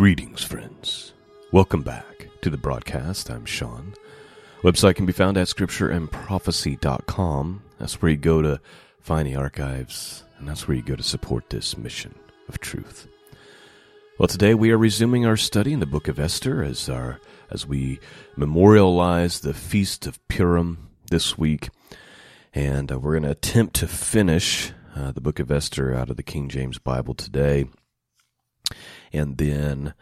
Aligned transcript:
Greetings, 0.00 0.42
friends. 0.42 1.12
Welcome 1.52 1.82
back 1.82 2.30
to 2.40 2.48
the 2.48 2.56
broadcast. 2.56 3.28
I'm 3.28 3.44
Sean. 3.44 3.92
Website 4.62 4.94
can 4.94 5.04
be 5.04 5.12
found 5.12 5.36
at 5.36 5.48
scriptureandprophecy.com. 5.48 7.62
That's 7.76 8.00
where 8.00 8.10
you 8.10 8.16
go 8.16 8.40
to 8.40 8.62
find 9.02 9.28
the 9.28 9.36
archives, 9.36 10.24
and 10.38 10.48
that's 10.48 10.66
where 10.66 10.74
you 10.74 10.82
go 10.82 10.96
to 10.96 11.02
support 11.02 11.50
this 11.50 11.76
mission 11.76 12.14
of 12.48 12.60
truth. 12.60 13.08
Well, 14.18 14.26
today 14.26 14.54
we 14.54 14.70
are 14.70 14.78
resuming 14.78 15.26
our 15.26 15.36
study 15.36 15.74
in 15.74 15.80
the 15.80 15.86
book 15.86 16.08
of 16.08 16.18
Esther 16.18 16.62
as 16.62 16.88
our 16.88 17.20
as 17.50 17.66
we 17.66 18.00
memorialize 18.36 19.40
the 19.40 19.52
feast 19.52 20.06
of 20.06 20.26
Purim 20.28 20.88
this 21.10 21.36
week, 21.36 21.68
and 22.54 22.90
uh, 22.90 22.98
we're 22.98 23.20
going 23.20 23.24
to 23.24 23.32
attempt 23.32 23.76
to 23.76 23.86
finish 23.86 24.72
uh, 24.96 25.12
the 25.12 25.20
book 25.20 25.38
of 25.38 25.50
Esther 25.50 25.94
out 25.94 26.08
of 26.08 26.16
the 26.16 26.22
King 26.22 26.48
James 26.48 26.78
Bible 26.78 27.12
today 27.12 27.66
and 29.12 29.38
then 29.38 29.94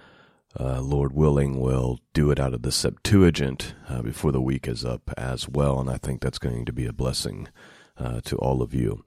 uh, 0.59 0.81
Lord 0.81 1.13
willing, 1.13 1.61
we'll 1.61 2.01
do 2.13 2.31
it 2.31 2.41
out 2.41 2.55
of 2.55 2.63
the 2.63 2.73
Septuagint 2.73 3.75
uh, 3.89 4.03
before 4.03 4.33
the 4.33 4.41
week 4.41 4.67
is 4.67 4.85
up 4.85 5.11
as 5.17 5.49
well, 5.49 5.79
and 5.81 5.89
I 5.89 5.99
think 5.99 6.21
that's 6.21 6.39
going 6.39 6.65
to 6.65 6.73
be 6.73 6.87
a 6.87 6.93
blessing 6.93 7.49
uh, 7.97 8.21
to 8.23 8.37
all 8.37 8.63
of 8.63 8.75
you. 8.75 9.05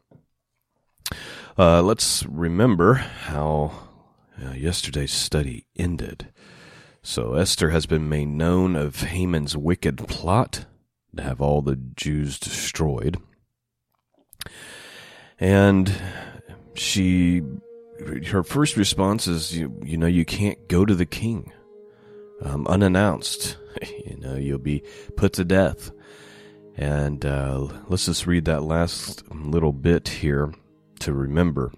Uh, 1.57 1.81
let's 1.81 2.25
remember 2.25 2.93
how 2.93 3.71
uh, 4.41 4.51
yesterday's 4.51 5.11
study 5.11 5.65
ended. 5.75 6.29
So 7.03 7.33
Esther 7.33 7.71
has 7.71 7.85
been 7.85 8.07
made 8.07 8.29
known 8.29 8.75
of 8.75 9.01
Haman's 9.01 9.57
wicked 9.57 10.07
plot 10.07 10.65
to 11.15 11.23
have 11.23 11.41
all 11.41 11.61
the 11.61 11.75
Jews 11.75 12.39
destroyed, 12.39 13.17
and 15.39 15.93
she 16.75 17.41
her 18.27 18.43
first 18.43 18.77
response 18.77 19.27
is, 19.27 19.55
you, 19.55 19.79
you 19.83 19.97
know, 19.97 20.07
you 20.07 20.25
can't 20.25 20.67
go 20.67 20.85
to 20.85 20.95
the 20.95 21.05
king 21.05 21.51
um, 22.41 22.67
unannounced. 22.67 23.57
you 24.05 24.17
know, 24.17 24.35
you'll 24.35 24.59
be 24.59 24.83
put 25.15 25.33
to 25.33 25.45
death. 25.45 25.91
And 26.77 27.25
uh, 27.25 27.67
let's 27.87 28.05
just 28.05 28.25
read 28.27 28.45
that 28.45 28.63
last 28.63 29.23
little 29.31 29.73
bit 29.73 30.07
here 30.07 30.53
to 30.99 31.13
remember. 31.13 31.71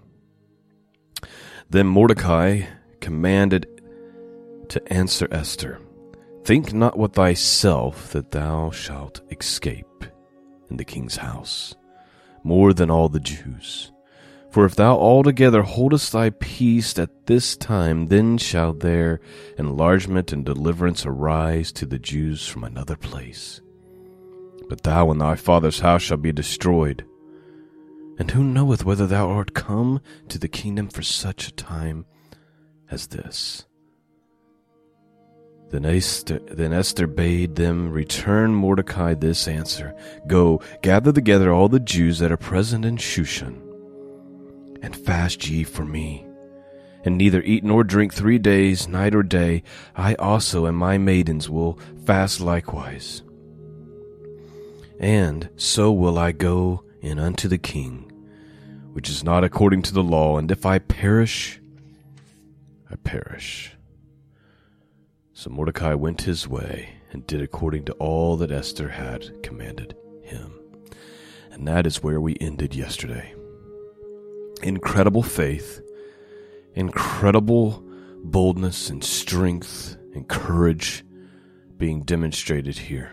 Then 1.68 1.86
Mordecai 1.86 2.62
commanded 3.00 3.66
to 4.68 4.92
answer 4.92 5.28
Esther 5.30 5.80
Think 6.44 6.74
not 6.74 6.98
with 6.98 7.14
thyself 7.14 8.12
that 8.12 8.30
thou 8.30 8.70
shalt 8.70 9.22
escape 9.30 10.04
in 10.68 10.76
the 10.76 10.84
king's 10.84 11.16
house 11.16 11.74
more 12.42 12.74
than 12.74 12.90
all 12.90 13.08
the 13.08 13.20
Jews. 13.20 13.90
For 14.54 14.64
if 14.64 14.76
thou 14.76 14.96
altogether 14.96 15.62
holdest 15.62 16.12
thy 16.12 16.30
peace 16.30 16.96
at 16.96 17.26
this 17.26 17.56
time, 17.56 18.06
then 18.06 18.38
shall 18.38 18.72
there 18.72 19.18
enlargement 19.58 20.32
and 20.32 20.44
deliverance 20.44 21.04
arise 21.04 21.72
to 21.72 21.86
the 21.86 21.98
Jews 21.98 22.46
from 22.46 22.62
another 22.62 22.94
place. 22.94 23.60
But 24.68 24.84
thou 24.84 25.10
and 25.10 25.20
thy 25.20 25.34
father's 25.34 25.80
house 25.80 26.02
shall 26.02 26.18
be 26.18 26.30
destroyed. 26.30 27.04
And 28.16 28.30
who 28.30 28.44
knoweth 28.44 28.84
whether 28.84 29.08
thou 29.08 29.28
art 29.28 29.54
come 29.54 30.00
to 30.28 30.38
the 30.38 30.46
kingdom 30.46 30.86
for 30.86 31.02
such 31.02 31.48
a 31.48 31.52
time 31.52 32.06
as 32.92 33.08
this? 33.08 33.66
Then 35.70 35.84
Esther, 35.84 36.38
then 36.46 36.72
Esther 36.72 37.08
bade 37.08 37.56
them 37.56 37.90
return 37.90 38.54
Mordecai 38.54 39.14
this 39.14 39.48
answer 39.48 39.96
Go, 40.28 40.62
gather 40.80 41.12
together 41.12 41.52
all 41.52 41.68
the 41.68 41.80
Jews 41.80 42.20
that 42.20 42.30
are 42.30 42.36
present 42.36 42.84
in 42.84 42.98
Shushan 42.98 43.63
and 44.84 44.94
fast 44.94 45.48
ye 45.48 45.64
for 45.64 45.84
me. 45.86 46.26
And 47.04 47.16
neither 47.16 47.40
eat 47.42 47.64
nor 47.64 47.84
drink 47.84 48.12
three 48.12 48.38
days, 48.38 48.86
night 48.86 49.14
or 49.14 49.22
day. 49.22 49.62
I 49.96 50.14
also 50.16 50.66
and 50.66 50.76
my 50.76 50.98
maidens 50.98 51.48
will 51.48 51.78
fast 52.04 52.38
likewise. 52.38 53.22
And 55.00 55.48
so 55.56 55.90
will 55.90 56.18
I 56.18 56.32
go 56.32 56.84
in 57.00 57.18
unto 57.18 57.48
the 57.48 57.58
king, 57.58 58.12
which 58.92 59.08
is 59.08 59.24
not 59.24 59.42
according 59.42 59.82
to 59.82 59.94
the 59.94 60.02
law, 60.02 60.36
and 60.36 60.50
if 60.50 60.66
I 60.66 60.78
perish, 60.78 61.60
I 62.90 62.96
perish. 62.96 63.72
So 65.32 65.50
Mordecai 65.50 65.94
went 65.94 66.22
his 66.22 66.46
way 66.46 66.90
and 67.10 67.26
did 67.26 67.40
according 67.40 67.86
to 67.86 67.92
all 67.94 68.36
that 68.36 68.52
Esther 68.52 68.88
had 68.88 69.42
commanded 69.42 69.96
him. 70.22 70.60
And 71.50 71.66
that 71.68 71.86
is 71.86 72.02
where 72.02 72.20
we 72.20 72.36
ended 72.40 72.74
yesterday 72.74 73.34
incredible 74.62 75.22
faith, 75.22 75.80
incredible 76.74 77.84
boldness 78.24 78.90
and 78.90 79.04
strength 79.04 79.96
and 80.14 80.28
courage 80.28 81.04
being 81.76 82.02
demonstrated 82.02 82.78
here. 82.78 83.12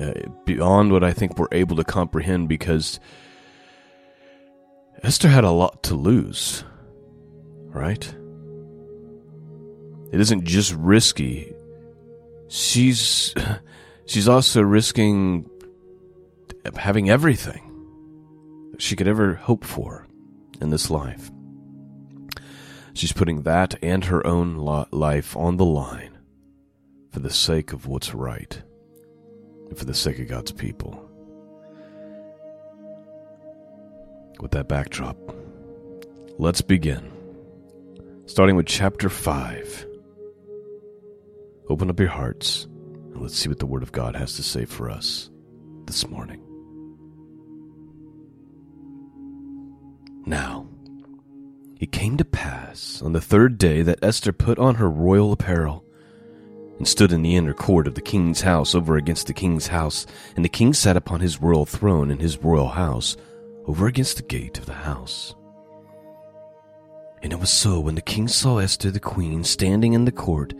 Uh, 0.00 0.12
beyond 0.44 0.90
what 0.92 1.04
I 1.04 1.12
think 1.12 1.38
we're 1.38 1.46
able 1.52 1.76
to 1.76 1.84
comprehend 1.84 2.48
because 2.48 2.98
Esther 5.02 5.28
had 5.28 5.44
a 5.44 5.50
lot 5.50 5.82
to 5.84 5.94
lose, 5.94 6.64
right? 7.66 8.14
It 10.12 10.20
isn't 10.20 10.44
just 10.44 10.72
risky. 10.74 11.54
She's 12.48 13.34
she's 14.06 14.28
also 14.28 14.62
risking 14.62 15.48
having 16.76 17.10
everything 17.10 17.71
she 18.82 18.96
could 18.96 19.06
ever 19.06 19.34
hope 19.34 19.64
for 19.64 20.08
in 20.60 20.70
this 20.70 20.90
life. 20.90 21.30
She's 22.94 23.12
putting 23.12 23.42
that 23.42 23.76
and 23.80 24.04
her 24.06 24.26
own 24.26 24.56
life 24.56 25.36
on 25.36 25.56
the 25.56 25.64
line 25.64 26.18
for 27.12 27.20
the 27.20 27.30
sake 27.30 27.72
of 27.72 27.86
what's 27.86 28.12
right 28.12 28.60
and 29.68 29.78
for 29.78 29.84
the 29.84 29.94
sake 29.94 30.18
of 30.18 30.26
God's 30.26 30.50
people. 30.50 31.08
With 34.40 34.50
that 34.50 34.68
backdrop, 34.68 35.16
let's 36.38 36.60
begin. 36.60 37.08
Starting 38.26 38.56
with 38.56 38.66
chapter 38.66 39.08
5. 39.08 39.86
Open 41.68 41.88
up 41.88 42.00
your 42.00 42.08
hearts 42.08 42.64
and 42.64 43.22
let's 43.22 43.36
see 43.38 43.48
what 43.48 43.60
the 43.60 43.66
Word 43.66 43.84
of 43.84 43.92
God 43.92 44.16
has 44.16 44.34
to 44.36 44.42
say 44.42 44.64
for 44.64 44.90
us 44.90 45.30
this 45.86 46.08
morning. 46.08 46.42
Now, 50.24 50.66
it 51.80 51.90
came 51.90 52.16
to 52.16 52.24
pass 52.24 53.02
on 53.02 53.12
the 53.12 53.20
third 53.20 53.58
day 53.58 53.82
that 53.82 53.98
Esther 54.02 54.32
put 54.32 54.58
on 54.58 54.76
her 54.76 54.88
royal 54.88 55.32
apparel 55.32 55.84
and 56.78 56.86
stood 56.86 57.12
in 57.12 57.22
the 57.22 57.36
inner 57.36 57.54
court 57.54 57.86
of 57.86 57.94
the 57.94 58.00
king's 58.00 58.42
house 58.42 58.74
over 58.74 58.96
against 58.96 59.26
the 59.26 59.34
king's 59.34 59.66
house, 59.68 60.06
and 60.36 60.44
the 60.44 60.48
king 60.48 60.74
sat 60.74 60.96
upon 60.96 61.20
his 61.20 61.40
royal 61.40 61.66
throne 61.66 62.10
in 62.10 62.18
his 62.18 62.38
royal 62.38 62.68
house 62.68 63.16
over 63.66 63.86
against 63.86 64.16
the 64.16 64.22
gate 64.22 64.58
of 64.58 64.66
the 64.66 64.72
house. 64.72 65.34
And 67.22 67.32
it 67.32 67.38
was 67.38 67.50
so 67.50 67.80
when 67.80 67.94
the 67.94 68.00
king 68.00 68.28
saw 68.28 68.58
Esther 68.58 68.90
the 68.90 69.00
queen 69.00 69.44
standing 69.44 69.92
in 69.92 70.04
the 70.04 70.12
court 70.12 70.54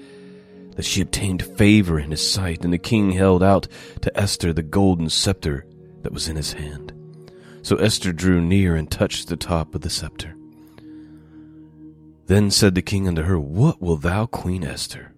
that 0.76 0.84
she 0.84 1.00
obtained 1.00 1.44
favor 1.44 1.98
in 1.98 2.10
his 2.10 2.28
sight, 2.28 2.64
and 2.64 2.72
the 2.72 2.78
king 2.78 3.12
held 3.12 3.42
out 3.42 3.68
to 4.00 4.16
Esther 4.18 4.52
the 4.52 4.62
golden 4.62 5.08
scepter 5.08 5.66
that 6.02 6.12
was 6.12 6.28
in 6.28 6.36
his 6.36 6.52
hand. 6.52 6.91
So 7.62 7.76
Esther 7.76 8.12
drew 8.12 8.40
near 8.40 8.74
and 8.74 8.90
touched 8.90 9.28
the 9.28 9.36
top 9.36 9.74
of 9.74 9.82
the 9.82 9.90
scepter. 9.90 10.34
Then 12.26 12.50
said 12.50 12.74
the 12.74 12.82
king 12.82 13.06
unto 13.06 13.22
her, 13.22 13.38
What 13.38 13.80
wilt 13.80 14.02
thou, 14.02 14.26
Queen 14.26 14.64
Esther? 14.64 15.12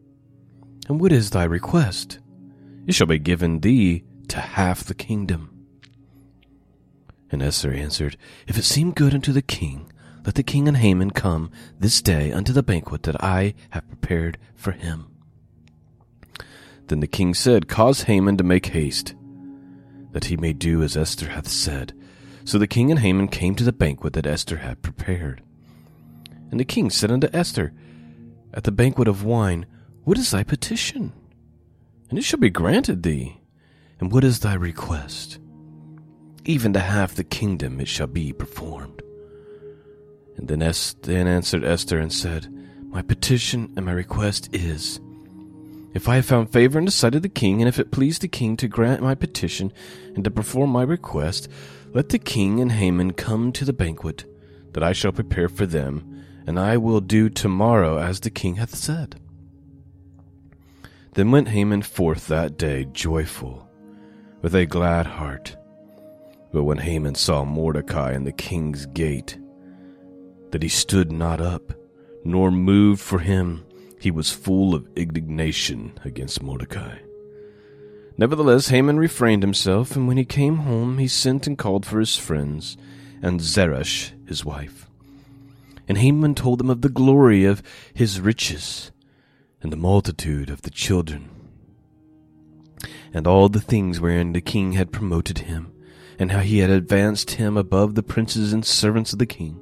And 0.89 1.01
what 1.01 1.13
is 1.13 1.31
thy 1.31 1.45
request? 1.45 2.19
It 2.87 2.95
shall 2.95 3.07
be 3.07 3.19
given 3.19 3.61
thee 3.61 4.05
to 4.29 4.41
half 4.41 4.85
the 4.85 4.95
kingdom. 4.95 5.67
And 7.31 7.43
Esther 7.43 7.73
answered, 7.73 8.17
If 8.47 8.59
it 8.59 8.65
seem 8.65 8.93
good 8.93 9.15
unto 9.15 9.33
the 9.33 9.43
king, 9.43 9.91
let 10.25 10.35
the 10.35 10.43
king 10.43 10.69
and 10.69 10.77
Haman 10.77 11.11
come 11.11 11.51
this 11.79 12.03
day 12.03 12.33
unto 12.33 12.53
the 12.53 12.63
banquet 12.63 13.05
that 13.05 13.23
I 13.23 13.55
have 13.71 13.89
prepared 13.89 14.39
for 14.55 14.73
him. 14.73 15.07
Then 16.89 17.01
the 17.01 17.07
king 17.07 17.33
said, 17.33 17.69
Cause 17.69 18.03
Haman 18.03 18.37
to 18.37 18.45
make 18.45 18.67
haste, 18.67 19.15
that 20.13 20.27
he 20.27 20.37
may 20.37 20.53
do 20.53 20.83
as 20.83 20.97
Esther 20.97 21.31
hath 21.31 21.49
said, 21.49 21.95
so 22.45 22.59
the 22.59 22.67
king 22.67 22.91
and 22.91 23.01
Haman 23.01 23.29
came 23.29 23.55
to 23.57 23.65
the 23.65 23.73
banquet 23.73 24.13
that 24.13 24.27
Esther 24.27 24.59
had 24.59 24.83
prepared. 24.83 25.43
And 26.51 26.61
the 26.61 26.65
king 26.65 26.91
said 26.91 27.11
unto 27.11 27.29
Esther, 27.33 27.73
At 28.53 28.65
the 28.65 28.73
banquet 28.73 29.09
of 29.09 29.25
wine, 29.25 29.67
What 30.05 30.19
is 30.19 30.31
thy 30.31 30.45
petition? 30.45 31.13
And 32.11 32.19
it 32.19 32.23
shall 32.23 32.39
be 32.39 32.51
granted 32.51 33.03
thee. 33.03 33.41
And 33.99 34.13
what 34.13 34.25
is 34.25 34.41
thy 34.41 34.55
request? 34.55 35.39
Even 36.45 36.75
to 36.75 36.81
half 36.81 37.15
the 37.15 37.25
kingdom 37.25 37.81
it 37.81 37.89
shall 37.89 38.07
be 38.07 38.33
performed. 38.33 39.03
And 40.37 40.49
then, 40.49 40.63
es- 40.63 40.95
then 41.03 41.27
answered 41.27 41.65
Esther 41.65 41.99
and 41.99 42.13
said, 42.13 42.53
My 42.89 43.03
petition 43.03 43.73
and 43.77 43.87
my 43.87 43.93
request 43.93 44.51
is, 44.53 45.01
if 45.95 46.09
I 46.09 46.17
have 46.17 46.27
found 46.27 46.53
favor 46.53 46.79
in 46.79 46.85
the 46.87 46.91
sight 46.91 47.15
of 47.15 47.23
the 47.23 47.29
king, 47.29 47.63
and 47.63 47.69
if 47.69 47.79
it 47.79 47.93
please 47.93 48.19
the 48.19 48.29
king 48.29 48.57
to 48.59 48.67
grant 48.67 49.01
my 49.01 49.15
petition 49.15 49.73
and 50.17 50.25
to 50.25 50.31
perform 50.31 50.71
my 50.71 50.83
request, 50.83 51.49
let 51.95 52.09
the 52.09 52.19
king 52.19 52.61
and 52.61 52.73
Haman 52.73 53.13
come 53.13 53.53
to 53.53 53.65
the 53.65 53.73
banquet 53.73 54.25
that 54.73 54.83
I 54.83 54.93
shall 54.93 55.13
prepare 55.13 55.49
for 55.49 55.65
them, 55.65 56.25
and 56.45 56.59
I 56.59 56.77
will 56.77 57.01
do 57.01 57.31
tomorrow 57.31 57.99
as 57.99 58.19
the 58.21 58.31
king 58.31 58.57
hath 58.57 58.75
said. 58.75 59.21
Then 61.13 61.31
went 61.31 61.49
Haman 61.49 61.83
forth 61.83 62.27
that 62.27 62.59
day 62.59 62.87
joyful, 62.93 63.69
with 64.43 64.57
a 64.57 64.67
glad 64.67 65.07
heart. 65.07 65.57
But 66.53 66.65
when 66.65 66.79
Haman 66.79 67.15
saw 67.15 67.45
Mordecai 67.45 68.13
in 68.13 68.25
the 68.25 68.33
king's 68.33 68.87
gate, 68.87 69.39
that 70.51 70.65
he 70.65 70.69
stood 70.69 71.13
not 71.13 71.41
up, 71.41 71.73
nor 72.25 72.51
moved 72.51 73.01
for 73.01 73.21
him, 73.21 73.65
he 74.01 74.11
was 74.11 74.33
full 74.33 74.75
of 74.75 74.89
indignation 74.97 75.97
against 76.05 76.43
Mordecai. 76.43 76.99
Nevertheless, 78.17 78.69
Haman 78.69 78.99
refrained 78.99 79.43
himself, 79.43 79.97
and 79.97 80.07
when 80.07 80.17
he 80.17 80.25
came 80.25 80.59
home, 80.59 80.99
he 80.99 81.09
sent 81.09 81.47
and 81.47 81.59
called 81.59 81.85
for 81.85 81.99
his 81.99 82.17
friends 82.17 82.77
and 83.21 83.41
Zeresh 83.41 84.13
his 84.27 84.45
wife. 84.45 84.89
And 85.89 85.99
Haman 85.99 86.35
told 86.35 86.61
them 86.61 86.71
of 86.71 86.83
the 86.83 86.89
glory 86.89 87.45
of 87.45 87.63
his 87.93 88.21
riches 88.21 88.93
and 89.61 89.73
the 89.73 89.77
multitude 89.77 90.49
of 90.49 90.63
the 90.63 90.71
children, 90.71 91.29
and 93.13 93.27
all 93.27 93.49
the 93.49 93.61
things 93.61 94.01
wherein 94.01 94.33
the 94.33 94.41
king 94.41 94.73
had 94.73 94.93
promoted 94.93 95.39
him, 95.39 95.73
and 96.19 96.31
how 96.31 96.41
he 96.41 96.59
had 96.59 96.71
advanced 96.71 97.33
him 97.33 97.57
above 97.57 97.95
the 97.95 98.03
princes 98.03 98.53
and 98.53 98.65
servants 98.65 99.13
of 99.13 99.19
the 99.19 99.27
king. 99.27 99.61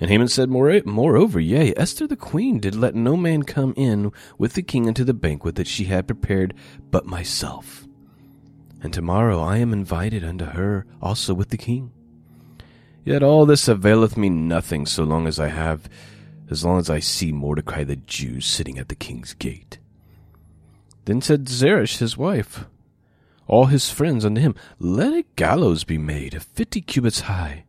And 0.00 0.10
Haman 0.10 0.28
said, 0.28 0.50
Moreover, 0.50 1.40
yea, 1.40 1.72
Esther 1.76 2.06
the 2.06 2.16
queen 2.16 2.60
did 2.60 2.74
let 2.74 2.94
no 2.94 3.16
man 3.16 3.42
come 3.44 3.72
in 3.76 4.12
with 4.38 4.52
the 4.52 4.62
king 4.62 4.88
unto 4.88 5.04
the 5.04 5.14
banquet 5.14 5.54
that 5.54 5.66
she 5.66 5.84
had 5.84 6.06
prepared 6.06 6.54
but 6.90 7.06
myself. 7.06 7.86
And 8.82 8.92
tomorrow 8.92 9.40
I 9.40 9.58
am 9.58 9.72
invited 9.72 10.22
unto 10.22 10.44
her 10.44 10.86
also 11.00 11.34
with 11.34 11.48
the 11.48 11.56
king. 11.56 11.92
Yet 13.04 13.22
all 13.22 13.46
this 13.46 13.68
availeth 13.68 14.16
me 14.16 14.28
nothing 14.28 14.84
so 14.84 15.04
long 15.04 15.26
as 15.26 15.38
I 15.38 15.48
have, 15.48 15.88
as 16.50 16.64
long 16.64 16.78
as 16.78 16.90
I 16.90 16.98
see 16.98 17.32
Mordecai 17.32 17.84
the 17.84 17.96
Jew 17.96 18.40
sitting 18.40 18.78
at 18.78 18.88
the 18.88 18.94
king's 18.94 19.32
gate. 19.32 19.78
Then 21.04 21.20
said 21.20 21.48
Zeresh 21.48 21.98
his 21.98 22.16
wife, 22.16 22.66
all 23.46 23.66
his 23.66 23.90
friends 23.90 24.24
unto 24.24 24.40
him, 24.40 24.56
Let 24.80 25.14
a 25.14 25.24
gallows 25.36 25.84
be 25.84 25.98
made 25.98 26.34
of 26.34 26.42
fifty 26.42 26.80
cubits 26.80 27.20
high. 27.20 27.65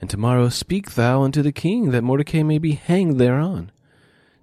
And 0.00 0.08
tomorrow 0.08 0.48
speak 0.48 0.92
thou 0.92 1.22
unto 1.22 1.42
the 1.42 1.52
king, 1.52 1.90
that 1.90 2.02
Mordecai 2.02 2.42
may 2.42 2.58
be 2.58 2.72
hanged 2.72 3.18
thereon. 3.18 3.70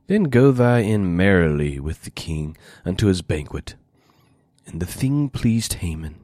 Then 0.06 0.26
go 0.26 0.52
thou 0.52 0.78
in 0.78 1.18
merrily 1.18 1.80
with 1.80 2.04
the 2.04 2.12
king 2.12 2.56
unto 2.86 3.08
his 3.08 3.22
banquet. 3.22 3.76
And 4.66 4.80
the 4.80 4.86
thing 4.86 5.30
pleased 5.30 5.76
Haman, 5.76 6.16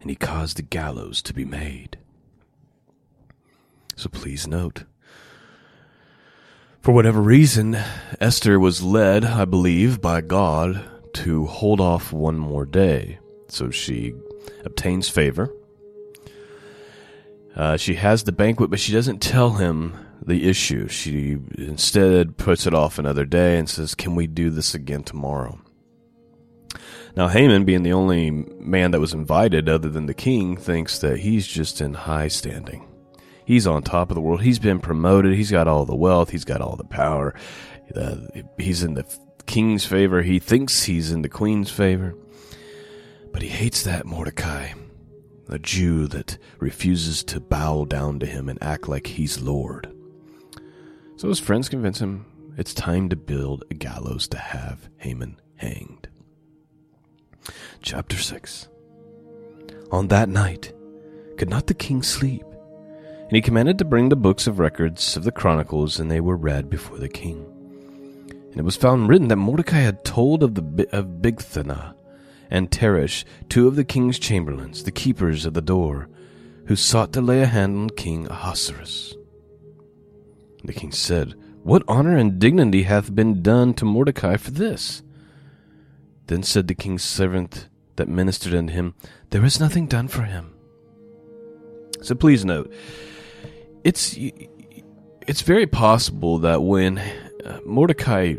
and 0.00 0.10
he 0.10 0.16
caused 0.16 0.56
the 0.56 0.62
gallows 0.62 1.22
to 1.22 1.34
be 1.34 1.44
made. 1.44 1.98
So 3.96 4.08
please 4.08 4.46
note. 4.46 4.84
For 6.80 6.92
whatever 6.92 7.20
reason, 7.20 7.76
Esther 8.20 8.58
was 8.58 8.82
led, 8.82 9.24
I 9.24 9.44
believe, 9.44 10.00
by 10.00 10.20
God 10.20 10.84
to 11.14 11.46
hold 11.46 11.80
off 11.80 12.12
one 12.12 12.38
more 12.38 12.64
day. 12.64 13.18
So 13.48 13.70
she 13.70 14.14
obtains 14.64 15.08
favor. 15.08 15.52
Uh, 17.58 17.76
she 17.76 17.94
has 17.94 18.22
the 18.22 18.32
banquet, 18.32 18.70
but 18.70 18.78
she 18.78 18.92
doesn't 18.92 19.20
tell 19.20 19.54
him 19.54 19.94
the 20.24 20.48
issue. 20.48 20.86
She 20.86 21.36
instead 21.56 22.36
puts 22.36 22.66
it 22.66 22.72
off 22.72 22.98
another 22.98 23.24
day 23.24 23.58
and 23.58 23.68
says, 23.68 23.96
Can 23.96 24.14
we 24.14 24.28
do 24.28 24.48
this 24.48 24.74
again 24.74 25.02
tomorrow? 25.02 25.58
Now, 27.16 27.26
Haman, 27.26 27.64
being 27.64 27.82
the 27.82 27.92
only 27.92 28.30
man 28.30 28.92
that 28.92 29.00
was 29.00 29.12
invited 29.12 29.68
other 29.68 29.88
than 29.88 30.06
the 30.06 30.14
king, 30.14 30.56
thinks 30.56 31.00
that 31.00 31.18
he's 31.18 31.48
just 31.48 31.80
in 31.80 31.94
high 31.94 32.28
standing. 32.28 32.86
He's 33.44 33.66
on 33.66 33.82
top 33.82 34.10
of 34.10 34.14
the 34.14 34.20
world. 34.20 34.42
He's 34.42 34.60
been 34.60 34.78
promoted. 34.78 35.34
He's 35.34 35.50
got 35.50 35.66
all 35.66 35.84
the 35.84 35.96
wealth. 35.96 36.30
He's 36.30 36.44
got 36.44 36.60
all 36.60 36.76
the 36.76 36.84
power. 36.84 37.34
Uh, 37.92 38.18
he's 38.56 38.84
in 38.84 38.94
the 38.94 39.04
king's 39.46 39.84
favor. 39.84 40.22
He 40.22 40.38
thinks 40.38 40.84
he's 40.84 41.10
in 41.10 41.22
the 41.22 41.28
queen's 41.28 41.70
favor. 41.70 42.14
But 43.32 43.42
he 43.42 43.48
hates 43.48 43.82
that 43.82 44.06
Mordecai, 44.06 44.74
a 45.48 45.58
Jew 45.58 46.06
that 46.08 46.38
refuses 46.58 47.24
to 47.24 47.40
bow 47.40 47.84
down 47.84 48.18
to 48.20 48.26
him 48.26 48.48
and 48.48 48.62
act 48.62 48.88
like 48.88 49.06
he's 49.06 49.40
Lord. 49.40 49.92
So 51.16 51.28
his 51.28 51.40
friends 51.40 51.68
convince 51.68 52.00
him 52.00 52.26
it's 52.56 52.74
time 52.74 53.08
to 53.08 53.16
build 53.16 53.64
a 53.70 53.74
gallows 53.74 54.28
to 54.28 54.38
have 54.38 54.88
Haman 54.98 55.40
hanged. 55.56 56.08
Chapter 57.82 58.16
6 58.16 58.68
On 59.90 60.08
that 60.08 60.28
night, 60.28 60.72
could 61.36 61.48
not 61.48 61.66
the 61.66 61.74
king 61.74 62.02
sleep? 62.02 62.44
And 63.28 63.36
he 63.36 63.40
commanded 63.40 63.78
to 63.78 63.84
bring 63.84 64.08
the 64.08 64.16
books 64.16 64.46
of 64.46 64.58
records 64.58 65.16
of 65.16 65.24
the 65.24 65.32
chronicles, 65.32 66.00
and 66.00 66.10
they 66.10 66.20
were 66.20 66.36
read 66.36 66.70
before 66.70 66.98
the 66.98 67.08
king. 67.08 67.44
And 68.50 68.56
it 68.56 68.64
was 68.64 68.76
found 68.76 69.08
written 69.08 69.28
that 69.28 69.36
Mordecai 69.36 69.78
had 69.78 70.04
told 70.04 70.42
of 70.42 70.54
the 70.54 70.88
of 70.92 71.20
Bigthana 71.20 71.94
and 72.50 72.70
Teresh, 72.70 73.24
two 73.48 73.68
of 73.68 73.76
the 73.76 73.84
king's 73.84 74.18
chamberlains, 74.18 74.84
the 74.84 74.90
keepers 74.90 75.44
of 75.44 75.54
the 75.54 75.60
door, 75.60 76.08
who 76.66 76.76
sought 76.76 77.12
to 77.12 77.20
lay 77.20 77.42
a 77.42 77.46
hand 77.46 77.76
on 77.76 77.90
King 77.90 78.26
Ahasuerus. 78.28 79.14
The 80.64 80.72
king 80.72 80.92
said, 80.92 81.34
What 81.62 81.82
honor 81.88 82.16
and 82.16 82.38
dignity 82.38 82.82
hath 82.82 83.14
been 83.14 83.42
done 83.42 83.74
to 83.74 83.84
Mordecai 83.84 84.36
for 84.36 84.50
this? 84.50 85.02
Then 86.26 86.42
said 86.42 86.68
the 86.68 86.74
king's 86.74 87.04
servant 87.04 87.68
that 87.96 88.08
ministered 88.08 88.54
unto 88.54 88.72
him, 88.72 88.94
There 89.30 89.44
is 89.44 89.60
nothing 89.60 89.86
done 89.86 90.08
for 90.08 90.22
him. 90.22 90.54
So 92.02 92.14
please 92.14 92.44
note, 92.44 92.72
it's 93.84 94.16
it's 95.26 95.42
very 95.42 95.66
possible 95.66 96.38
that 96.38 96.62
when 96.62 96.98
uh, 96.98 97.60
Mordecai 97.64 98.36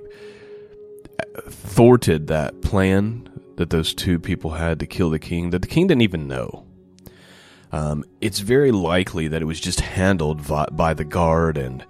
thwarted 1.47 2.27
that 2.27 2.61
plan 2.61 3.28
that 3.59 3.71
those 3.71 3.93
two 3.93 4.17
people 4.19 4.51
had 4.51 4.79
to 4.79 4.87
kill 4.87 5.09
the 5.09 5.19
king, 5.19 5.49
that 5.49 5.61
the 5.61 5.67
king 5.67 5.85
didn't 5.85 6.01
even 6.01 6.29
know. 6.29 6.65
Um, 7.73 8.05
it's 8.21 8.39
very 8.39 8.71
likely 8.71 9.27
that 9.27 9.41
it 9.41 9.45
was 9.45 9.59
just 9.59 9.81
handled 9.81 10.47
by 10.71 10.93
the 10.93 11.03
guard, 11.03 11.57
and 11.57 11.85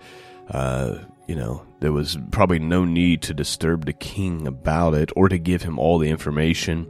uh, 0.49 0.97
you 1.27 1.35
know 1.35 1.63
there 1.79 1.91
was 1.91 2.17
probably 2.31 2.57
no 2.57 2.85
need 2.85 3.21
to 3.21 3.35
disturb 3.35 3.85
the 3.85 3.93
king 3.93 4.47
about 4.47 4.95
it 4.95 5.11
or 5.15 5.29
to 5.29 5.38
give 5.38 5.61
him 5.61 5.77
all 5.77 5.99
the 5.99 6.09
information. 6.09 6.88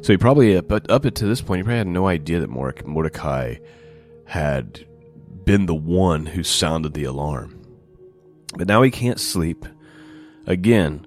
So 0.00 0.14
he 0.14 0.16
probably, 0.16 0.58
but 0.62 0.90
up 0.90 1.02
to 1.02 1.26
this 1.26 1.42
point, 1.42 1.58
he 1.58 1.62
probably 1.64 1.78
had 1.78 1.86
no 1.86 2.08
idea 2.08 2.40
that 2.40 2.48
Mordecai 2.48 3.56
had 4.24 4.86
been 5.44 5.66
the 5.66 5.74
one 5.74 6.24
who 6.24 6.42
sounded 6.42 6.94
the 6.94 7.04
alarm. 7.04 7.60
But 8.56 8.66
now 8.66 8.80
he 8.80 8.90
can't 8.90 9.20
sleep. 9.20 9.66
Again, 10.46 11.06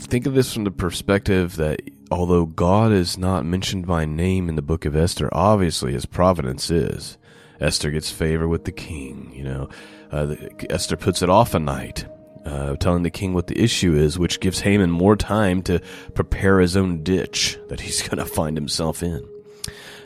think 0.00 0.26
of 0.26 0.34
this 0.34 0.52
from 0.52 0.64
the 0.64 0.70
perspective 0.70 1.56
that 1.56 1.82
although 2.10 2.46
God 2.46 2.92
is 2.92 3.18
not 3.18 3.44
mentioned 3.44 3.86
by 3.86 4.04
name 4.04 4.48
in 4.48 4.56
the 4.56 4.62
book 4.62 4.84
of 4.84 4.96
Esther, 4.96 5.28
obviously 5.32 5.92
his 5.92 6.06
providence 6.06 6.70
is. 6.70 7.18
Esther 7.60 7.90
gets 7.90 8.10
favor 8.10 8.46
with 8.46 8.64
the 8.64 8.72
king, 8.72 9.32
you 9.34 9.44
know. 9.44 9.68
Uh, 10.10 10.26
the, 10.26 10.66
Esther 10.70 10.96
puts 10.96 11.22
it 11.22 11.30
off 11.30 11.54
a 11.54 11.58
night, 11.58 12.06
uh, 12.44 12.76
telling 12.76 13.02
the 13.02 13.10
king 13.10 13.34
what 13.34 13.46
the 13.46 13.60
issue 13.60 13.94
is, 13.94 14.18
which 14.18 14.40
gives 14.40 14.60
Haman 14.60 14.90
more 14.90 15.16
time 15.16 15.62
to 15.62 15.80
prepare 16.14 16.60
his 16.60 16.76
own 16.76 17.02
ditch 17.02 17.58
that 17.68 17.80
he's 17.80 18.02
going 18.08 18.18
to 18.18 18.24
find 18.24 18.56
himself 18.56 19.02
in. 19.02 19.26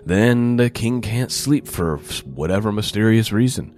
Then 0.05 0.57
the 0.57 0.71
king 0.71 1.01
can't 1.01 1.31
sleep 1.31 1.69
for 1.69 1.99
whatever 2.25 2.73
mysterious 2.73 3.33
reason. 3.33 3.77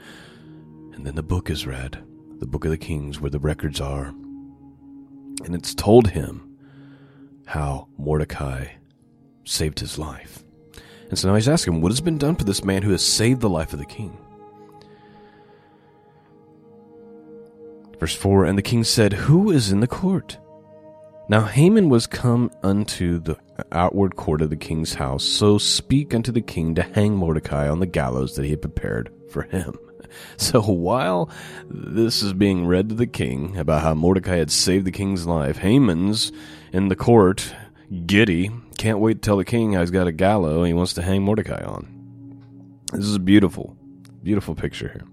And 0.94 1.04
then 1.04 1.16
the 1.16 1.22
book 1.22 1.50
is 1.50 1.66
read, 1.66 2.02
the 2.38 2.46
book 2.46 2.64
of 2.64 2.70
the 2.70 2.78
kings, 2.78 3.20
where 3.20 3.30
the 3.30 3.38
records 3.38 3.80
are. 3.80 4.14
And 5.42 5.54
it's 5.54 5.74
told 5.74 6.08
him 6.08 6.56
how 7.46 7.88
Mordecai 7.98 8.68
saved 9.44 9.80
his 9.80 9.98
life. 9.98 10.44
And 11.08 11.18
so 11.18 11.28
now 11.28 11.34
he's 11.34 11.48
asking, 11.48 11.80
what 11.80 11.92
has 11.92 12.00
been 12.00 12.18
done 12.18 12.36
for 12.36 12.44
this 12.44 12.64
man 12.64 12.82
who 12.82 12.92
has 12.92 13.04
saved 13.04 13.40
the 13.40 13.50
life 13.50 13.72
of 13.72 13.78
the 13.78 13.84
king? 13.84 14.16
Verse 17.98 18.14
4 18.14 18.44
And 18.44 18.58
the 18.58 18.62
king 18.62 18.84
said, 18.84 19.12
Who 19.12 19.50
is 19.50 19.70
in 19.70 19.80
the 19.80 19.86
court? 19.86 20.38
Now 21.28 21.42
Haman 21.42 21.88
was 21.88 22.06
come 22.06 22.50
unto 22.62 23.18
the 23.18 23.38
outward 23.72 24.16
court 24.16 24.42
of 24.42 24.50
the 24.50 24.56
king's 24.56 24.94
house, 24.94 25.24
so 25.24 25.56
speak 25.56 26.12
unto 26.12 26.30
the 26.30 26.42
king 26.42 26.74
to 26.74 26.82
hang 26.82 27.16
Mordecai 27.16 27.68
on 27.68 27.80
the 27.80 27.86
gallows 27.86 28.36
that 28.36 28.44
he 28.44 28.50
had 28.50 28.60
prepared 28.60 29.10
for 29.30 29.42
him. 29.42 29.78
So 30.36 30.60
while 30.60 31.30
this 31.68 32.22
is 32.22 32.32
being 32.32 32.66
read 32.66 32.88
to 32.88 32.94
the 32.94 33.06
king 33.06 33.56
about 33.56 33.82
how 33.82 33.94
Mordecai 33.94 34.36
had 34.36 34.50
saved 34.50 34.84
the 34.84 34.90
king's 34.90 35.26
life, 35.26 35.58
Haman's 35.58 36.32
in 36.72 36.88
the 36.88 36.96
court, 36.96 37.54
giddy, 38.06 38.50
can't 38.76 38.98
wait 38.98 39.14
to 39.14 39.20
tell 39.20 39.36
the 39.36 39.44
king 39.44 39.72
how 39.72 39.80
he's 39.80 39.90
got 39.90 40.08
a 40.08 40.12
gallows 40.12 40.58
and 40.58 40.66
he 40.66 40.72
wants 40.72 40.92
to 40.94 41.02
hang 41.02 41.22
Mordecai 41.22 41.62
on. 41.62 41.94
This 42.92 43.04
is 43.06 43.14
a 43.14 43.20
beautiful, 43.20 43.76
beautiful 44.22 44.54
picture 44.54 44.88
here. 44.88 45.04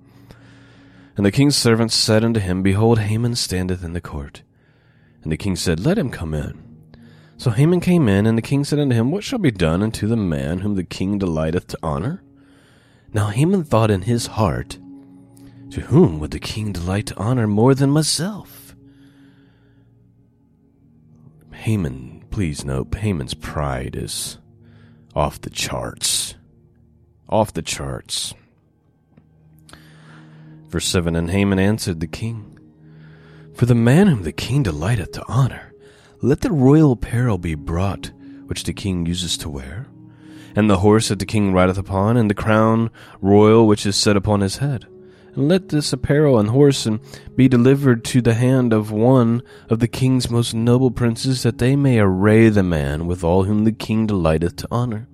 And 1.17 1.25
the 1.25 1.31
king's 1.31 1.55
servants 1.55 1.96
said 1.96 2.24
unto 2.24 2.39
him, 2.39 2.63
Behold, 2.63 3.00
Haman 3.00 3.36
standeth 3.36 3.84
in 3.84 3.93
the 3.93 4.01
court. 4.01 4.43
And 5.24 5.31
the 5.31 5.38
king 5.38 5.55
said, 5.55 5.79
Let 5.79 5.98
him 5.98 6.10
come 6.10 6.34
in. 6.34 6.62
So 7.38 7.51
Haman 7.51 7.79
came 7.79 8.08
in, 8.08 8.25
and 8.25 8.38
the 8.38 8.41
king 8.41 8.63
said 8.63 8.79
unto 8.79 8.96
him, 8.96 9.12
What 9.12 9.24
shall 9.24 9.39
be 9.39 9.51
done 9.51 9.81
unto 9.81 10.08
the 10.08 10.15
man 10.15 10.60
whom 10.60 10.75
the 10.75 10.84
king 10.84 11.17
delighteth 11.17 11.67
to 11.67 11.77
honor? 11.84 12.24
Now 13.13 13.27
Haman 13.27 13.63
thought 13.63 13.91
in 13.91 14.03
his 14.03 14.27
heart 14.27 14.79
To 15.71 15.81
whom 15.81 16.19
would 16.19 16.31
the 16.31 16.39
king 16.39 16.73
delight 16.73 17.05
to 17.07 17.17
honor 17.17 17.47
more 17.47 17.73
than 17.73 17.89
myself? 17.91 18.75
Haman, 21.53 22.25
please 22.29 22.65
note, 22.65 22.93
Haman's 22.95 23.33
pride 23.33 23.95
is 23.95 24.37
off 25.15 25.39
the 25.39 25.49
charts. 25.49 26.35
Off 27.29 27.53
the 27.53 27.61
charts. 27.61 28.33
Verse 30.67 30.87
7 30.87 31.15
And 31.15 31.31
Haman 31.31 31.59
answered 31.59 32.01
the 32.01 32.07
king, 32.07 32.59
For 33.53 33.65
the 33.65 33.73
man 33.73 34.07
whom 34.07 34.23
the 34.23 34.33
king 34.33 34.63
delighteth 34.63 35.13
to 35.13 35.25
honor, 35.29 35.73
let 36.21 36.41
the 36.41 36.51
royal 36.51 36.91
apparel 36.91 37.37
be 37.37 37.55
brought, 37.55 38.11
which 38.45 38.65
the 38.65 38.73
king 38.73 39.05
uses 39.05 39.37
to 39.37 39.49
wear, 39.49 39.87
and 40.53 40.69
the 40.69 40.79
horse 40.79 41.07
that 41.07 41.19
the 41.19 41.25
king 41.25 41.53
rideth 41.53 41.77
upon, 41.77 42.17
and 42.17 42.29
the 42.29 42.35
crown 42.35 42.89
royal 43.21 43.67
which 43.67 43.85
is 43.85 43.95
set 43.95 44.17
upon 44.17 44.41
his 44.41 44.57
head. 44.57 44.85
And 45.35 45.47
let 45.47 45.69
this 45.69 45.93
apparel 45.93 46.38
and 46.38 46.50
horse 46.50 46.88
be 47.35 47.47
delivered 47.47 48.03
to 48.05 48.21
the 48.21 48.33
hand 48.33 48.73
of 48.73 48.91
one 48.91 49.41
of 49.69 49.79
the 49.79 49.88
king's 49.88 50.29
most 50.29 50.53
noble 50.53 50.91
princes, 50.91 51.43
that 51.43 51.57
they 51.57 51.75
may 51.75 52.00
array 52.00 52.50
the 52.50 52.63
man 52.63 53.07
with 53.07 53.23
all 53.23 53.43
whom 53.43 53.63
the 53.63 53.71
king 53.71 54.07
delighteth 54.07 54.57
to 54.57 54.67
honor, 54.69 55.07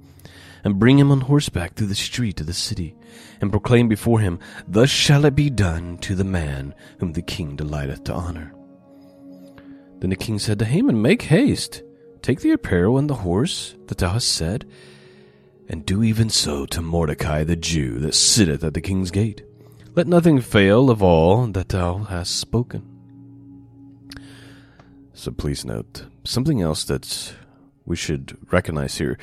and 0.64 0.80
bring 0.80 0.98
him 0.98 1.12
on 1.12 1.22
horseback 1.22 1.76
through 1.76 1.88
the 1.88 1.96
street 1.96 2.42
of 2.42 2.48
the 2.48 2.54
city, 2.54 2.96
and 3.42 3.52
proclaim 3.52 3.88
before 3.88 4.20
him, 4.20 4.40
Thus 4.68 4.90
shall 4.90 5.24
it 5.26 5.36
be 5.36 5.52
done 5.52 6.00
to 6.00 6.16
the 6.16 6.24
man 6.24 6.74
whom 7.00 7.14
the 7.14 7.22
king 7.22 7.56
delighteth 7.56 8.04
to 8.06 8.14
honor. 8.14 8.54
Then 10.00 10.10
the 10.10 10.16
king 10.16 10.40
said 10.40 10.58
to 10.60 10.66
Haman, 10.66 11.00
Make 11.02 11.24
haste, 11.24 11.84
take 12.24 12.42
the 12.42 12.52
apparel 12.52 12.98
and 12.98 13.10
the 13.10 13.16
horse 13.16 13.76
that 13.88 14.00
thou 14.00 14.10
hast 14.10 14.30
said, 14.30 14.66
and 15.70 15.86
do 15.86 16.02
even 16.02 16.30
so 16.30 16.66
to 16.68 16.82
Mordecai 16.82 17.44
the 17.44 17.56
Jew 17.56 18.00
that 18.00 18.16
sitteth 18.16 18.64
at 18.64 18.74
the 18.74 18.82
king's 18.82 19.12
gate. 19.12 19.44
Let 19.98 20.06
nothing 20.06 20.42
fail 20.42 20.92
of 20.92 21.02
all 21.02 21.48
that 21.48 21.70
thou 21.70 22.04
hast 22.04 22.36
spoken. 22.36 22.84
So 25.12 25.32
please 25.32 25.66
note 25.66 26.06
something 26.24 26.62
else 26.62 26.84
that 26.84 27.34
we 27.84 27.96
should 27.96 28.38
recognize 28.52 29.00
here. 29.00 29.18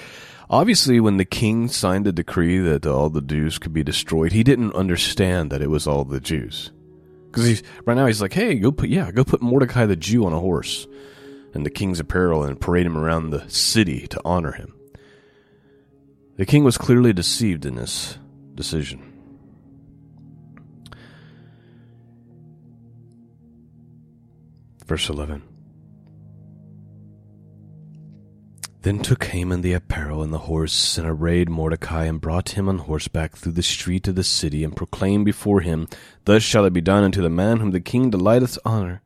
Obviously, 0.50 0.98
when 0.98 1.16
the 1.16 1.24
king 1.24 1.68
signed 1.68 2.06
the 2.06 2.12
decree 2.12 2.58
that 2.58 2.86
all 2.86 3.08
the 3.08 3.22
Jews 3.22 3.56
could 3.56 3.72
be 3.72 3.84
destroyed, 3.84 4.32
he 4.32 4.42
didn't 4.42 4.74
understand 4.74 5.52
that 5.52 5.62
it 5.62 5.70
was 5.70 5.86
all 5.86 6.04
the 6.04 6.18
Jews. 6.18 6.72
Because 7.30 7.62
right 7.84 7.96
now 7.96 8.06
he's 8.06 8.20
like, 8.20 8.32
hey, 8.32 8.56
go 8.56 8.72
put 8.72 8.88
yeah, 8.88 9.12
go 9.12 9.22
put 9.22 9.40
Mordecai 9.40 9.86
the 9.86 9.94
Jew 9.94 10.26
on 10.26 10.32
a 10.32 10.40
horse 10.40 10.88
and 11.54 11.64
the 11.64 11.70
king's 11.70 12.00
apparel 12.00 12.42
and 12.42 12.60
parade 12.60 12.86
him 12.86 12.98
around 12.98 13.30
the 13.30 13.48
city 13.48 14.08
to 14.08 14.20
honor 14.24 14.50
him. 14.50 14.74
The 16.34 16.46
king 16.46 16.64
was 16.64 16.76
clearly 16.76 17.12
deceived 17.12 17.64
in 17.64 17.76
this 17.76 18.18
decision. 18.56 19.13
Verse 24.86 25.08
11 25.08 25.42
Then 28.82 28.98
took 28.98 29.24
Haman 29.24 29.62
the 29.62 29.72
apparel 29.72 30.22
and 30.22 30.30
the 30.30 30.40
horse, 30.40 30.98
and 30.98 31.06
arrayed 31.06 31.48
Mordecai, 31.48 32.04
and 32.04 32.20
brought 32.20 32.50
him 32.50 32.68
on 32.68 32.80
horseback 32.80 33.34
through 33.34 33.52
the 33.52 33.62
street 33.62 34.06
of 34.08 34.14
the 34.14 34.22
city, 34.22 34.62
and 34.62 34.76
proclaimed 34.76 35.24
before 35.24 35.62
him, 35.62 35.88
Thus 36.26 36.42
shall 36.42 36.66
it 36.66 36.74
be 36.74 36.82
done 36.82 37.02
unto 37.02 37.22
the 37.22 37.30
man 37.30 37.60
whom 37.60 37.70
the 37.70 37.80
king 37.80 38.10
delighteth 38.10 38.58
honor. 38.62 39.00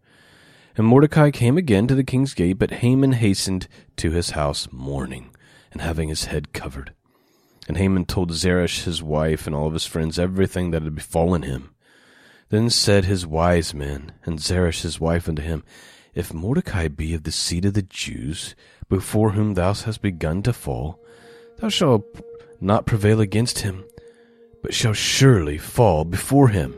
And 0.76 0.84
Mordecai 0.84 1.30
came 1.30 1.56
again 1.56 1.86
to 1.86 1.94
the 1.94 2.02
king's 2.02 2.34
gate, 2.34 2.58
but 2.58 2.72
Haman 2.72 3.12
hastened 3.12 3.68
to 3.98 4.10
his 4.10 4.30
house 4.30 4.66
mourning, 4.72 5.30
and 5.70 5.80
having 5.80 6.08
his 6.08 6.24
head 6.24 6.52
covered. 6.52 6.92
And 7.68 7.76
Haman 7.76 8.06
told 8.06 8.32
Zeresh 8.32 8.82
his 8.82 9.00
wife 9.00 9.46
and 9.46 9.54
all 9.54 9.68
of 9.68 9.74
his 9.74 9.86
friends 9.86 10.18
everything 10.18 10.72
that 10.72 10.82
had 10.82 10.96
befallen 10.96 11.42
him. 11.42 11.70
Then 12.50 12.70
said 12.70 13.04
his 13.04 13.26
wise 13.26 13.74
men, 13.74 14.12
and 14.24 14.40
Zeresh 14.40 14.82
his 14.82 14.98
wife 14.98 15.28
unto 15.28 15.42
him, 15.42 15.64
If 16.14 16.32
Mordecai 16.32 16.88
be 16.88 17.12
of 17.12 17.24
the 17.24 17.32
seed 17.32 17.66
of 17.66 17.74
the 17.74 17.82
Jews, 17.82 18.54
before 18.88 19.32
whom 19.32 19.54
thou 19.54 19.74
hast 19.74 20.00
begun 20.00 20.42
to 20.44 20.54
fall, 20.54 20.98
thou 21.58 21.68
shalt 21.68 22.04
not 22.60 22.86
prevail 22.86 23.20
against 23.20 23.60
him, 23.60 23.84
but 24.62 24.72
shall 24.72 24.94
surely 24.94 25.58
fall 25.58 26.04
before 26.04 26.48
him. 26.48 26.74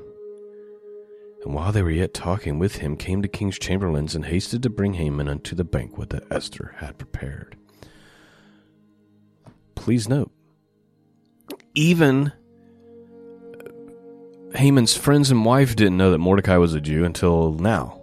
And 1.45 1.55
while 1.55 1.73
they 1.73 1.83
were 1.83 1.91
yet 1.91 2.13
talking 2.13 2.59
with 2.59 2.77
him, 2.77 2.97
came 2.97 3.23
the 3.23 3.29
king's 3.29 3.59
chamberlains 3.59 4.15
and 4.15 4.27
hasted 4.27 4.63
to 4.65 4.71
bring 4.71 4.95
Haman 4.95 5.29
unto 5.29 5.55
the 5.55 5.65
banquet 5.65 6.11
that 6.11 6.31
Esther 6.31 6.75
had 6.79 6.99
prepared. 6.99 7.57
Please 9.75 10.09
note, 10.09 10.31
even 11.75 12.33
Haman's 14.55 14.97
friends 14.97 15.31
and 15.31 15.45
wife 15.45 15.77
didn't 15.77 15.97
know 15.97 16.11
that 16.11 16.19
Mordecai 16.19 16.57
was 16.57 16.75
a 16.75 16.81
Jew 16.81 17.05
until 17.05 17.53
now. 17.53 18.01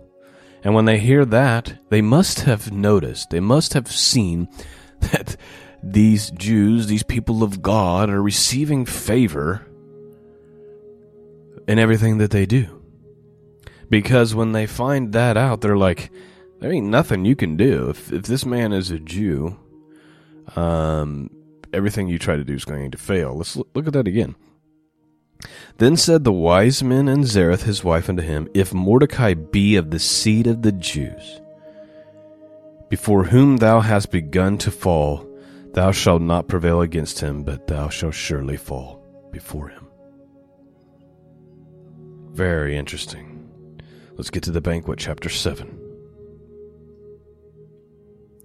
And 0.64 0.74
when 0.74 0.86
they 0.86 1.00
hear 1.00 1.26
that, 1.26 1.80
they 1.90 2.02
must 2.02 2.42
have 2.42 2.72
noticed, 2.72 3.30
they 3.30 3.40
must 3.40 3.74
have 3.74 3.92
seen 3.92 4.48
that 5.00 5.36
these 5.84 6.32
Jews, 6.32 6.88
these 6.88 7.04
people 7.04 7.44
of 7.44 7.62
God, 7.62 8.10
are 8.10 8.22
receiving 8.22 8.86
favor 8.86 9.66
in 11.68 11.80
everything 11.80 12.18
that 12.18 12.32
they 12.32 12.46
do. 12.46 12.82
Because 13.90 14.36
when 14.36 14.52
they 14.52 14.66
find 14.66 15.14
that 15.14 15.38
out, 15.38 15.62
they're 15.62 15.78
like, 15.78 16.12
there 16.60 16.72
ain't 16.72 16.88
nothing 16.88 17.26
you 17.26 17.36
can 17.36 17.56
do. 17.56 17.90
If, 17.90 18.12
if 18.12 18.24
this 18.24 18.46
man 18.46 18.74
is 18.74 18.90
a 18.90 19.00
Jew, 19.00 19.58
um, 20.56 21.30
everything 21.72 22.08
you 22.08 22.20
try 22.20 22.36
to 22.36 22.44
do 22.44 22.54
is 22.54 22.66
going 22.66 22.92
to 22.92 22.98
fail. 22.98 23.38
Let's 23.38 23.56
look, 23.56 23.70
look 23.74 23.88
at 23.88 23.94
that 23.94 24.08
again. 24.08 24.36
Then 25.78 25.96
said 25.96 26.24
the 26.24 26.32
wise 26.32 26.84
men 26.84 27.08
and 27.08 27.24
Zeresh 27.24 27.62
his 27.62 27.84
wife 27.84 28.10
unto 28.10 28.24
him, 28.24 28.50
If 28.54 28.74
Mordecai 28.74 29.36
be 29.36 29.76
of 29.76 29.92
the 29.92 30.00
seed 30.00 30.48
of 30.48 30.64
the 30.64 30.72
Jews, 30.72 31.40
before 32.90 33.26
whom 33.26 33.58
thou 33.58 33.82
hast 33.82 34.12
begun 34.12 34.58
to 34.60 34.72
fall, 34.72 35.28
thou 35.74 35.92
shalt 35.92 36.24
not 36.24 36.48
prevail 36.48 36.82
against 36.82 37.20
him, 37.20 37.44
but 37.44 37.68
thou 37.68 37.90
shalt 37.90 38.16
surely 38.16 38.58
fall 38.58 39.06
before 39.32 39.70
him. 39.70 39.88
Very 42.32 42.76
interesting. 42.76 43.34
Let's 44.14 44.32
get 44.32 44.44
to 44.44 44.52
the 44.52 44.62
banquet, 44.62 44.98
chapter 44.98 45.30
7. 45.30 45.80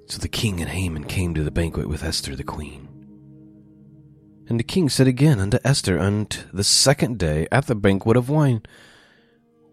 So 0.07 0.19
the 0.19 0.29
king 0.29 0.61
and 0.61 0.69
Haman 0.69 1.05
came 1.05 1.33
to 1.35 1.45
the 1.45 1.51
banquet 1.51 1.89
with 1.89 2.03
Esther 2.03 2.37
the 2.37 2.45
queen. 2.45 2.92
And 4.53 4.61
the 4.61 4.65
king 4.65 4.91
said 4.91 5.07
again 5.07 5.41
unto 5.41 5.59
Esther 5.65 5.99
unto 5.99 6.43
the 6.53 6.63
second 6.63 7.19
day 7.19 7.49
at 7.51 7.69
the 7.69 7.75
banquet 7.75 8.19
of 8.19 8.29
wine, 8.29 8.61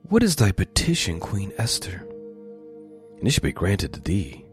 What 0.03 0.24
is 0.24 0.38
thy 0.38 0.53
petition, 0.53 1.19
Queen 1.19 1.51
Esther? 1.57 2.07
And 3.17 3.27
it 3.27 3.31
shall 3.31 3.43
be 3.43 3.51
granted 3.51 3.91
to 3.91 4.00
thee. 4.00 4.45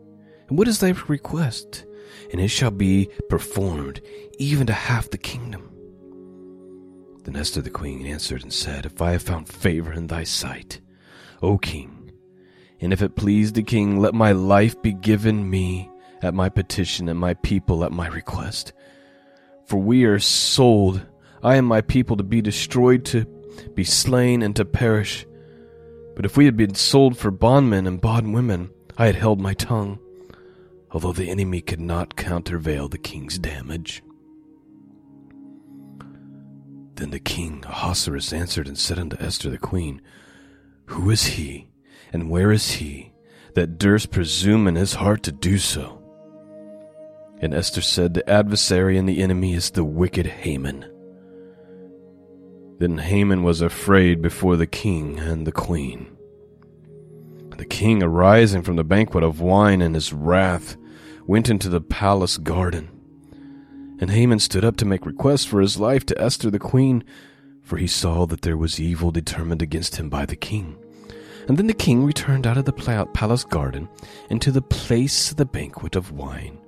And 0.48 0.58
what 0.58 0.66
is 0.66 0.80
thy 0.80 0.94
request? 1.06 1.84
And 2.32 2.40
it 2.40 2.48
shall 2.48 2.72
be 2.72 3.08
performed, 3.28 4.00
even 4.40 4.66
to 4.66 4.72
half 4.72 5.10
the 5.10 5.16
kingdom. 5.16 5.70
Then 7.22 7.36
Esther 7.36 7.62
the 7.62 7.70
queen 7.70 8.04
answered 8.04 8.42
and 8.42 8.52
said, 8.52 8.84
If 8.84 9.00
I 9.00 9.12
have 9.12 9.22
found 9.22 9.48
favor 9.48 9.92
in 9.92 10.08
thy 10.08 10.24
sight, 10.24 10.80
O 11.40 11.56
king, 11.56 12.10
and 12.80 12.92
if 12.92 13.00
it 13.00 13.14
please 13.14 13.52
the 13.52 13.62
king, 13.62 14.00
let 14.00 14.12
my 14.12 14.32
life 14.32 14.82
be 14.82 14.92
given 14.92 15.48
me 15.48 15.88
at 16.20 16.34
my 16.34 16.48
petition, 16.48 17.08
and 17.08 17.20
my 17.20 17.34
people 17.34 17.84
at 17.84 17.92
my 17.92 18.08
request. 18.08 18.72
For 19.66 19.78
we 19.78 20.04
are 20.04 20.20
sold, 20.20 21.04
I 21.42 21.56
and 21.56 21.66
my 21.66 21.80
people, 21.80 22.16
to 22.16 22.22
be 22.22 22.40
destroyed, 22.40 23.04
to 23.06 23.24
be 23.74 23.84
slain, 23.84 24.42
and 24.42 24.54
to 24.56 24.64
perish. 24.64 25.26
But 26.14 26.24
if 26.24 26.36
we 26.36 26.44
had 26.44 26.56
been 26.56 26.74
sold 26.74 27.18
for 27.18 27.30
bondmen 27.30 27.86
and 27.86 28.00
bondwomen, 28.00 28.70
I 28.96 29.06
had 29.06 29.16
held 29.16 29.40
my 29.40 29.54
tongue, 29.54 29.98
although 30.92 31.12
the 31.12 31.30
enemy 31.30 31.60
could 31.60 31.80
not 31.80 32.16
countervail 32.16 32.88
the 32.88 32.98
king's 32.98 33.38
damage. 33.38 34.02
Then 36.94 37.10
the 37.10 37.20
king 37.20 37.62
Ahasuerus 37.66 38.32
answered 38.32 38.68
and 38.68 38.78
said 38.78 38.98
unto 38.98 39.18
Esther 39.18 39.50
the 39.50 39.58
queen, 39.58 40.00
Who 40.86 41.10
is 41.10 41.26
he, 41.26 41.68
and 42.12 42.30
where 42.30 42.52
is 42.52 42.72
he, 42.72 43.12
that 43.54 43.78
durst 43.78 44.10
presume 44.10 44.66
in 44.66 44.76
his 44.76 44.94
heart 44.94 45.22
to 45.24 45.32
do 45.32 45.58
so? 45.58 46.05
And 47.38 47.52
Esther 47.54 47.82
said, 47.82 48.14
The 48.14 48.28
adversary 48.28 48.96
and 48.96 49.08
the 49.08 49.22
enemy 49.22 49.54
is 49.54 49.70
the 49.70 49.84
wicked 49.84 50.26
Haman. 50.26 50.90
Then 52.78 52.98
Haman 52.98 53.42
was 53.42 53.60
afraid 53.60 54.20
before 54.20 54.56
the 54.56 54.66
king 54.66 55.18
and 55.18 55.46
the 55.46 55.52
queen. 55.52 56.16
The 57.56 57.64
king, 57.64 58.02
arising 58.02 58.62
from 58.62 58.76
the 58.76 58.84
banquet 58.84 59.24
of 59.24 59.40
wine 59.40 59.80
in 59.80 59.94
his 59.94 60.12
wrath, 60.12 60.76
went 61.26 61.48
into 61.48 61.70
the 61.70 61.80
palace 61.80 62.36
garden. 62.36 62.90
And 63.98 64.10
Haman 64.10 64.40
stood 64.40 64.64
up 64.64 64.76
to 64.76 64.84
make 64.84 65.06
request 65.06 65.48
for 65.48 65.60
his 65.60 65.78
life 65.78 66.04
to 66.06 66.20
Esther 66.20 66.50
the 66.50 66.58
queen, 66.58 67.02
for 67.62 67.78
he 67.78 67.86
saw 67.86 68.26
that 68.26 68.42
there 68.42 68.58
was 68.58 68.78
evil 68.78 69.10
determined 69.10 69.62
against 69.62 69.96
him 69.96 70.10
by 70.10 70.26
the 70.26 70.36
king. 70.36 70.76
And 71.48 71.56
then 71.56 71.66
the 71.66 71.72
king 71.72 72.04
returned 72.04 72.46
out 72.46 72.58
of 72.58 72.66
the 72.66 73.06
palace 73.14 73.44
garden 73.44 73.88
into 74.28 74.50
the 74.50 74.62
place 74.62 75.30
of 75.30 75.38
the 75.38 75.46
banquet 75.46 75.96
of 75.96 76.12
wine. 76.12 76.58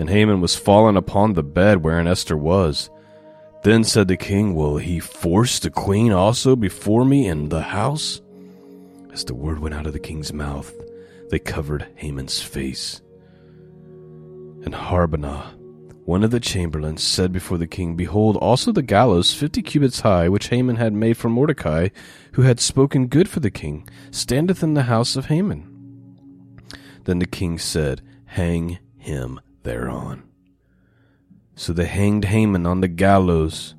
And 0.00 0.08
Haman 0.08 0.40
was 0.40 0.56
fallen 0.56 0.96
upon 0.96 1.34
the 1.34 1.42
bed 1.42 1.84
wherein 1.84 2.06
Esther 2.06 2.34
was. 2.34 2.88
Then 3.64 3.84
said 3.84 4.08
the 4.08 4.16
king, 4.16 4.54
Will 4.54 4.78
he 4.78 4.98
force 4.98 5.58
the 5.58 5.68
queen 5.68 6.10
also 6.10 6.56
before 6.56 7.04
me 7.04 7.28
in 7.28 7.50
the 7.50 7.60
house? 7.60 8.22
As 9.12 9.26
the 9.26 9.34
word 9.34 9.58
went 9.58 9.74
out 9.74 9.86
of 9.86 9.92
the 9.92 9.98
king's 9.98 10.32
mouth, 10.32 10.72
they 11.28 11.38
covered 11.38 11.86
Haman's 11.96 12.40
face. 12.40 13.02
And 14.64 14.74
Harbonah, 14.74 15.54
one 16.06 16.24
of 16.24 16.30
the 16.30 16.40
chamberlains, 16.40 17.02
said 17.02 17.30
before 17.30 17.58
the 17.58 17.66
king, 17.66 17.94
Behold, 17.94 18.38
also 18.38 18.72
the 18.72 18.80
gallows 18.80 19.34
fifty 19.34 19.60
cubits 19.60 20.00
high, 20.00 20.30
which 20.30 20.48
Haman 20.48 20.76
had 20.76 20.94
made 20.94 21.18
for 21.18 21.28
Mordecai, 21.28 21.90
who 22.32 22.42
had 22.42 22.58
spoken 22.58 23.08
good 23.08 23.28
for 23.28 23.40
the 23.40 23.50
king, 23.50 23.86
standeth 24.10 24.62
in 24.62 24.72
the 24.72 24.84
house 24.84 25.14
of 25.14 25.26
Haman. 25.26 25.66
Then 27.04 27.18
the 27.18 27.26
king 27.26 27.58
said, 27.58 28.00
Hang 28.24 28.78
him 28.96 29.40
thereon. 29.62 30.22
So 31.54 31.72
they 31.72 31.86
hanged 31.86 32.26
Haman 32.26 32.66
on 32.66 32.80
the 32.80 32.88
gallows 32.88 33.74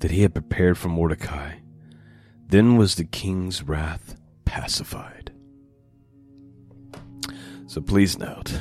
that 0.00 0.10
he 0.10 0.22
had 0.22 0.34
prepared 0.34 0.76
for 0.76 0.88
Mordecai. 0.88 1.58
Then 2.48 2.76
was 2.76 2.96
the 2.96 3.04
king's 3.04 3.62
wrath 3.62 4.16
pacified. 4.44 5.32
So 7.66 7.80
please 7.80 8.18
note. 8.18 8.60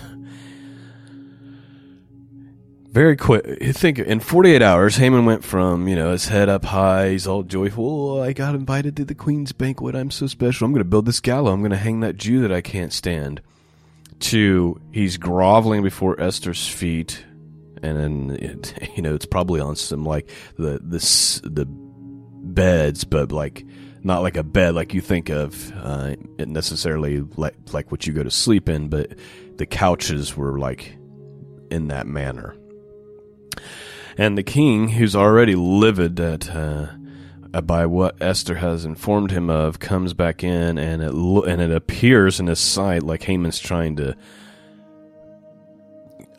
Very 2.94 3.18
quick. 3.18 3.44
Think 3.74 3.98
in 3.98 4.20
48 4.20 4.62
hours, 4.62 4.98
Haman 4.98 5.26
went 5.26 5.44
from, 5.44 5.88
you 5.88 5.96
know, 5.96 6.12
his 6.12 6.28
head 6.28 6.48
up 6.48 6.66
high, 6.66 7.10
he's 7.10 7.26
all 7.26 7.42
joyful. 7.42 8.18
Oh, 8.18 8.22
I 8.22 8.34
got 8.34 8.54
invited 8.54 8.96
to 8.98 9.06
the 9.06 9.16
queen's 9.16 9.52
banquet. 9.52 9.96
I'm 9.96 10.12
so 10.12 10.28
special. 10.28 10.66
I'm 10.66 10.74
going 10.74 10.84
to 10.84 10.90
build 10.90 11.08
this 11.08 11.20
gallows. 11.20 11.54
I'm 11.54 11.62
going 11.62 11.72
to 11.72 11.78
hang 11.78 12.02
that 12.02 12.18
Jew 12.18 12.42
that 12.42 12.52
I 12.52 12.62
can't 12.62 12.94
stand. 12.94 13.42
To 14.20 14.80
he's 14.92 15.18
groveling 15.18 15.84
before 15.84 16.20
Esther's 16.20 16.68
feet, 16.68 17.24
and 17.82 17.98
then 17.98 18.38
it, 18.40 18.92
you 18.96 19.02
know 19.02 19.16
it's 19.16 19.26
probably 19.26 19.60
on 19.60 19.76
some 19.76 20.06
like 20.06 20.30
the 20.58 20.80
the 20.80 21.00
the 21.44 21.66
beds, 21.68 23.04
but 23.04 23.32
like 23.32 23.66
not 24.04 24.22
like 24.22 24.38
a 24.38 24.44
bed 24.44 24.76
like 24.76 24.94
you 24.94 25.02
think 25.02 25.30
of 25.30 25.72
uh, 25.78 26.16
necessarily 26.38 27.22
like 27.38 27.56
like 27.72 27.92
what 27.92 28.06
you 28.06 28.14
go 28.14 28.24
to 28.24 28.32
sleep 28.32 28.70
in, 28.70 28.90
but 28.90 29.14
the 29.58 29.66
couches 29.66 30.36
were 30.36 30.60
like 30.60 30.98
in 31.72 31.88
that 31.88 32.08
manner. 32.08 32.56
And 34.18 34.38
the 34.38 34.44
king, 34.44 34.90
who's 34.90 35.16
already 35.16 35.56
livid 35.56 36.20
at 36.20 36.50
uh, 36.50 36.88
by 37.62 37.86
what 37.86 38.22
Esther 38.22 38.56
has 38.56 38.84
informed 38.84 39.32
him 39.32 39.50
of, 39.50 39.80
comes 39.80 40.14
back 40.14 40.44
in, 40.44 40.78
and 40.78 41.02
it 41.04 41.14
lo- 41.14 41.44
and 41.44 41.62
it 41.62 41.72
appears 41.72 42.40
in 42.40 42.48
his 42.48 42.60
sight 42.60 43.04
like 43.04 43.24
Haman's 43.24 43.60
trying 43.60 43.96
to 43.98 44.16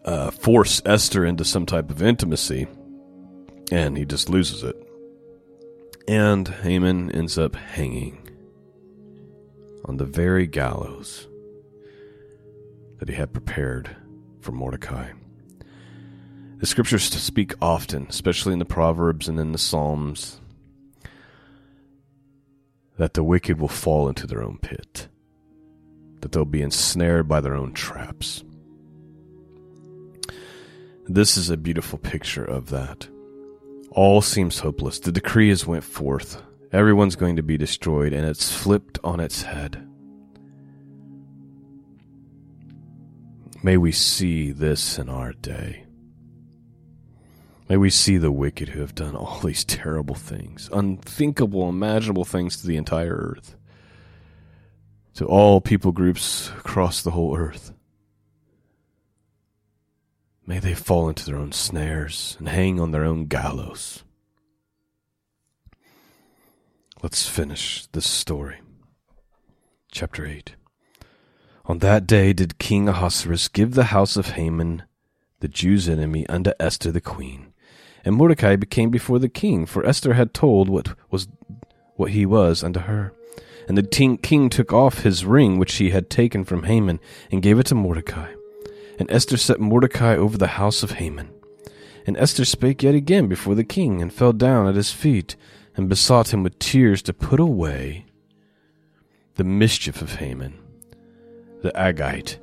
uh, 0.05 0.31
force 0.31 0.83
Esther 0.85 1.25
into 1.25 1.45
some 1.45 1.67
type 1.67 1.91
of 1.91 2.03
intimacy, 2.03 2.67
and 3.71 3.97
he 3.97 4.05
just 4.05 4.29
loses 4.29 4.63
it. 4.63 4.77
And 6.07 6.47
Haman 6.47 7.13
ends 7.13 7.39
up 7.39 7.57
hanging 7.57 8.29
on 9.85 9.97
the 9.97 10.05
very 10.05 10.47
gallows 10.47 11.29
that 12.99 13.09
he 13.09 13.15
had 13.15 13.33
prepared 13.33 13.97
for 14.41 14.53
Mordecai. 14.53 15.11
The 16.59 16.67
scriptures 16.67 17.05
speak 17.05 17.55
often, 17.61 18.07
especially 18.09 18.53
in 18.53 18.59
the 18.59 18.65
Proverbs 18.65 19.29
and 19.29 19.39
in 19.39 19.53
the 19.53 19.59
Psalms, 19.59 20.41
that 22.97 23.15
the 23.15 23.25
wicked 23.25 23.61
will 23.61 23.69
fall 23.69 24.09
into 24.09 24.27
their 24.27 24.43
own 24.43 24.59
pit, 24.59 25.09
that 26.21 26.33
they'll 26.33 26.45
be 26.45 26.63
ensnared 26.63 27.29
by 27.29 27.41
their 27.41 27.55
own 27.55 27.73
traps. 27.73 28.45
This 31.07 31.37
is 31.37 31.51
a 31.51 31.57
beautiful 31.57 31.99
picture 31.99 32.45
of 32.45 32.71
that. 32.71 33.09
All 33.91 34.23
seems 34.23 34.61
hopeless. 34.61 34.99
The 34.99 35.13
decree 35.13 35.51
has 35.51 35.67
went 35.67 35.85
forth. 35.85 36.43
Everyone's 36.73 37.17
going 37.17 37.37
to 37.37 37.43
be 37.43 37.57
destroyed, 37.57 38.13
and 38.13 38.27
it's 38.27 38.53
flipped 38.53 38.99
on 39.05 39.21
its 39.21 39.43
head. 39.43 39.87
May 43.63 43.77
we 43.77 43.93
see 43.93 44.51
this 44.51 44.99
in 44.99 45.09
our 45.09 45.33
day. 45.33 45.85
May 47.69 47.79
we 47.79 47.89
see 47.89 48.19
the 48.19 48.31
wicked 48.31 48.71
who 48.71 48.81
have 48.81 48.95
done 48.95 49.17
all 49.17 49.41
these 49.41 49.65
terrible 49.65 50.15
things, 50.15 50.69
unthinkable, 50.73 51.69
imaginable 51.69 52.25
things 52.25 52.59
to 52.59 52.67
the 52.67 52.77
entire 52.77 53.15
earth, 53.15 53.57
to 55.15 55.25
all 55.25 55.63
people 55.63 55.93
groups 55.93 56.51
across 56.59 57.01
the 57.01 57.13
whole 57.13 57.37
earth. 57.37 57.73
May 60.47 60.59
they 60.59 60.75
fall 60.75 61.09
into 61.09 61.25
their 61.25 61.37
own 61.37 61.53
snares 61.53 62.37
and 62.39 62.49
hang 62.49 62.79
on 62.79 62.91
their 62.91 63.05
own 63.05 63.27
gallows. 63.27 64.05
Let's 67.03 67.27
finish 67.27 67.87
this 67.93 68.07
story. 68.07 68.61
Chapter 69.91 70.27
8 70.27 70.55
On 71.65 71.79
that 71.79 72.07
day 72.07 72.35
did 72.35 72.59
King 72.59 72.89
Ahasuerus 72.89 73.49
give 73.49 73.73
the 73.73 73.85
house 73.85 74.19
of 74.19 74.33
Haman, 74.33 74.83
the 75.41 75.49
Jew's 75.49 75.89
enemy, 75.89 76.27
unto 76.29 76.53
Esther 76.61 76.93
the 76.93 77.01
queen. 77.01 77.54
And 78.05 78.15
Mordecai 78.15 78.57
became 78.57 78.91
before 78.91 79.19
the 79.19 79.29
king, 79.29 79.65
for 79.67 79.85
Esther 79.87 80.15
had 80.15 80.35
told 80.35 80.69
what 80.69 80.95
was 81.11 81.29
what 81.97 82.11
he 82.11 82.27
was 82.27 82.63
unto 82.63 82.81
her. 82.81 83.13
And 83.67 83.79
the 83.79 84.19
king 84.23 84.51
took 84.51 84.73
off 84.73 85.03
his 85.03 85.25
ring 85.25 85.59
which 85.59 85.77
he 85.77 85.91
had 85.91 86.11
taken 86.11 86.45
from 86.45 86.65
Haman, 86.65 87.01
and 87.31 87.43
gave 87.43 87.59
it 87.59 87.67
to 87.67 87.75
Mordecai. 87.75 88.33
And 88.99 89.11
Esther 89.11 89.37
set 89.37 89.59
Mordecai 89.59 90.17
over 90.17 90.37
the 90.37 90.59
house 90.59 90.83
of 90.83 90.93
Haman. 90.93 91.31
And 92.07 92.17
Esther 92.19 92.45
spake 92.45 92.83
yet 92.83 92.95
again 92.95 93.27
before 93.27 93.55
the 93.55 93.65
king, 93.65 94.03
and 94.03 94.13
fell 94.13 94.33
down 94.33 94.67
at 94.67 94.75
his 94.75 94.93
feet, 94.93 95.37
and 95.77 95.89
besought 95.89 96.33
him 96.33 96.43
with 96.43 96.59
tears 96.59 97.01
to 97.03 97.15
put 97.15 97.41
away 97.41 98.05
the 99.37 99.45
mischief 99.45 100.03
of 100.03 100.17
Haman, 100.17 100.59
the 101.63 101.73
Agagite, 101.73 102.37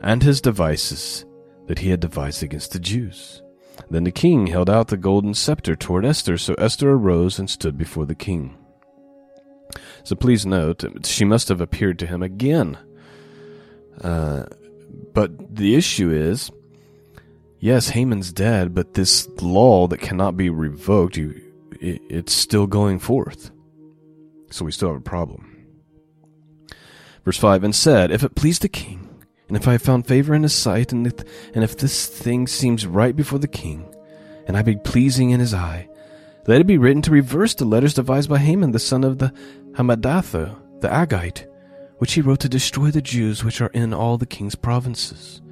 and 0.00 0.22
his 0.22 0.40
devices 0.40 1.24
that 1.66 1.80
he 1.80 1.90
had 1.90 2.00
devised 2.00 2.42
against 2.42 2.72
the 2.72 2.78
Jews. 2.78 3.42
Then 3.88 4.04
the 4.04 4.12
king 4.12 4.48
held 4.48 4.68
out 4.68 4.88
the 4.88 4.96
golden 4.96 5.34
scepter 5.34 5.76
toward 5.76 6.04
Esther, 6.04 6.36
so 6.36 6.54
Esther 6.54 6.90
arose 6.90 7.38
and 7.38 7.48
stood 7.48 7.78
before 7.78 8.06
the 8.06 8.14
king. 8.14 8.56
So 10.02 10.16
please 10.16 10.44
note, 10.44 10.84
she 11.06 11.24
must 11.24 11.48
have 11.48 11.60
appeared 11.60 11.98
to 12.00 12.06
him 12.06 12.22
again. 12.22 12.78
Uh, 14.00 14.46
but 15.12 15.54
the 15.54 15.74
issue 15.74 16.10
is, 16.10 16.50
yes, 17.58 17.90
Haman's 17.90 18.32
dead, 18.32 18.74
but 18.74 18.94
this 18.94 19.28
law 19.40 19.86
that 19.88 19.98
cannot 19.98 20.36
be 20.36 20.50
revoked, 20.50 21.16
you, 21.16 21.40
it, 21.80 22.00
it's 22.08 22.32
still 22.32 22.66
going 22.66 22.98
forth. 22.98 23.50
So 24.50 24.64
we 24.64 24.72
still 24.72 24.88
have 24.88 24.98
a 24.98 25.00
problem. 25.00 25.46
Verse 27.24 27.38
5 27.38 27.62
And 27.64 27.74
said, 27.74 28.10
If 28.10 28.22
it 28.22 28.34
please 28.34 28.58
the 28.58 28.68
king, 28.68 29.09
and 29.50 29.56
if 29.56 29.66
I 29.66 29.72
have 29.72 29.82
found 29.82 30.06
favor 30.06 30.32
in 30.32 30.44
his 30.44 30.54
sight, 30.54 30.92
and 30.92 31.08
if, 31.08 31.14
and 31.54 31.64
if 31.64 31.76
this 31.76 32.06
thing 32.06 32.46
seems 32.46 32.86
right 32.86 33.16
before 33.16 33.40
the 33.40 33.48
king, 33.48 33.84
and 34.46 34.56
I 34.56 34.62
be 34.62 34.76
pleasing 34.76 35.30
in 35.30 35.40
his 35.40 35.52
eye, 35.52 35.88
let 36.46 36.60
it 36.60 36.68
be 36.68 36.78
written 36.78 37.02
to 37.02 37.10
reverse 37.10 37.54
the 37.54 37.64
letters 37.64 37.94
devised 37.94 38.28
by 38.30 38.38
Haman, 38.38 38.70
the 38.70 38.78
son 38.78 39.02
of 39.02 39.18
the 39.18 39.32
Hammedatha, 39.72 40.56
the 40.78 40.86
Agagite, 40.86 41.48
which 41.98 42.12
he 42.12 42.20
wrote 42.20 42.38
to 42.40 42.48
destroy 42.48 42.92
the 42.92 43.02
Jews 43.02 43.42
which 43.42 43.60
are 43.60 43.72
in 43.74 43.92
all 43.92 44.18
the 44.18 44.24
king's 44.24 44.54
provinces. 44.54 45.42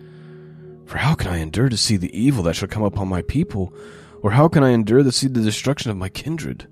For 0.86 0.98
how 0.98 1.16
can 1.16 1.32
I 1.32 1.38
endure 1.38 1.68
to 1.68 1.76
see 1.76 1.96
the 1.96 2.16
evil 2.16 2.44
that 2.44 2.54
shall 2.54 2.68
come 2.68 2.84
upon 2.84 3.08
my 3.08 3.22
people, 3.22 3.74
or 4.22 4.30
how 4.30 4.46
can 4.46 4.62
I 4.62 4.70
endure 4.70 5.02
to 5.02 5.10
see 5.10 5.26
the 5.26 5.42
destruction 5.42 5.90
of 5.90 5.96
my 5.96 6.08
kindred? 6.08 6.68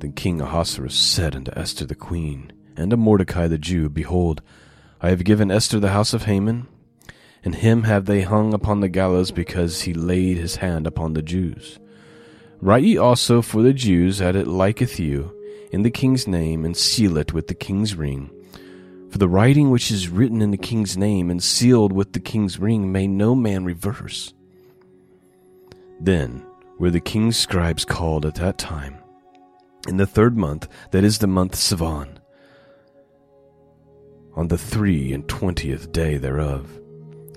Then 0.00 0.14
King 0.14 0.40
Ahasuerus 0.40 0.96
said 0.96 1.36
unto 1.36 1.52
Esther 1.54 1.86
the 1.86 1.94
queen, 1.94 2.50
and 2.76 2.90
to 2.90 2.96
Mordecai 2.96 3.46
the 3.46 3.56
Jew, 3.56 3.88
Behold, 3.88 4.42
I 5.00 5.10
have 5.10 5.24
given 5.24 5.50
Esther 5.50 5.78
the 5.78 5.90
house 5.90 6.14
of 6.14 6.24
Haman, 6.24 6.66
and 7.44 7.54
him 7.54 7.84
have 7.84 8.06
they 8.06 8.22
hung 8.22 8.54
upon 8.54 8.80
the 8.80 8.88
gallows 8.88 9.30
because 9.30 9.82
he 9.82 9.94
laid 9.94 10.38
his 10.38 10.56
hand 10.56 10.86
upon 10.86 11.12
the 11.12 11.22
Jews. 11.22 11.78
Write 12.60 12.84
ye 12.84 12.96
also 12.96 13.42
for 13.42 13.62
the 13.62 13.72
Jews 13.74 14.18
that 14.18 14.34
it 14.34 14.46
liketh 14.46 14.98
you, 14.98 15.32
in 15.70 15.82
the 15.82 15.90
king's 15.90 16.26
name, 16.26 16.64
and 16.64 16.76
seal 16.76 17.18
it 17.18 17.32
with 17.32 17.48
the 17.48 17.54
king's 17.54 17.94
ring. 17.94 18.30
For 19.10 19.18
the 19.18 19.28
writing 19.28 19.70
which 19.70 19.90
is 19.90 20.08
written 20.08 20.42
in 20.42 20.50
the 20.50 20.56
king's 20.56 20.96
name 20.96 21.30
and 21.30 21.42
sealed 21.42 21.92
with 21.92 22.12
the 22.12 22.20
king's 22.20 22.58
ring 22.58 22.90
may 22.90 23.06
no 23.06 23.34
man 23.34 23.64
reverse. 23.64 24.32
Then 26.00 26.44
were 26.78 26.90
the 26.90 27.00
king's 27.00 27.36
scribes 27.36 27.84
called 27.84 28.26
at 28.26 28.34
that 28.36 28.58
time, 28.58 28.98
in 29.86 29.96
the 29.96 30.06
third 30.06 30.36
month, 30.36 30.68
that 30.90 31.04
is 31.04 31.18
the 31.18 31.26
month 31.26 31.54
Sivan, 31.54 32.18
on 34.36 34.48
the 34.48 34.58
three 34.58 35.12
and 35.12 35.26
twentieth 35.28 35.90
day 35.90 36.18
thereof. 36.18 36.78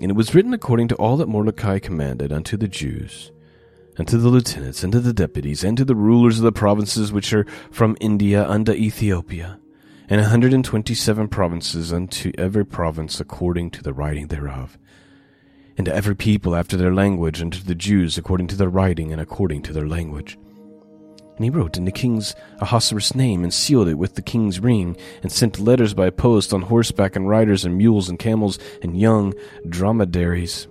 And 0.00 0.10
it 0.10 0.16
was 0.16 0.34
written 0.34 0.54
according 0.54 0.88
to 0.88 0.94
all 0.96 1.16
that 1.16 1.28
Mordecai 1.28 1.78
commanded 1.78 2.32
unto 2.32 2.56
the 2.56 2.68
Jews 2.68 3.32
and 3.98 4.06
to 4.08 4.16
the 4.16 4.28
lieutenants, 4.28 4.82
and 4.82 4.92
to 4.92 5.00
the 5.00 5.12
deputies, 5.12 5.62
and 5.64 5.76
to 5.76 5.84
the 5.84 5.96
rulers 5.96 6.38
of 6.38 6.44
the 6.44 6.52
provinces 6.52 7.12
which 7.12 7.32
are 7.34 7.44
from 7.70 7.96
India 8.00 8.48
unto 8.48 8.72
Ethiopia, 8.72 9.58
and 10.08 10.20
a 10.20 10.28
hundred 10.28 10.54
and 10.54 10.64
twenty 10.64 10.94
seven 10.94 11.28
provinces 11.28 11.92
unto 11.92 12.32
every 12.38 12.64
province 12.64 13.20
according 13.20 13.70
to 13.70 13.82
the 13.82 13.92
writing 13.92 14.28
thereof. 14.28 14.78
and 15.76 15.86
to 15.86 15.94
every 15.94 16.14
people 16.14 16.54
after 16.54 16.76
their 16.76 16.92
language, 16.92 17.40
and 17.40 17.54
to 17.54 17.64
the 17.64 17.74
Jews 17.74 18.18
according 18.18 18.46
to 18.48 18.56
their 18.56 18.68
writing 18.68 19.12
and 19.12 19.20
according 19.20 19.62
to 19.62 19.72
their 19.72 19.88
language. 19.88 20.38
And 21.40 21.44
he 21.46 21.48
wrote 21.48 21.78
in 21.78 21.86
the 21.86 21.90
king's 21.90 22.34
Ahasuerus' 22.60 23.14
name, 23.14 23.44
and 23.44 23.54
sealed 23.54 23.88
it 23.88 23.94
with 23.94 24.14
the 24.14 24.20
king's 24.20 24.60
ring, 24.60 24.94
and 25.22 25.32
sent 25.32 25.58
letters 25.58 25.94
by 25.94 26.10
post 26.10 26.52
on 26.52 26.60
horseback, 26.60 27.16
and 27.16 27.26
riders, 27.26 27.64
and 27.64 27.78
mules, 27.78 28.10
and 28.10 28.18
camels, 28.18 28.58
and 28.82 29.00
young 29.00 29.32
dromedaries, 29.66 30.68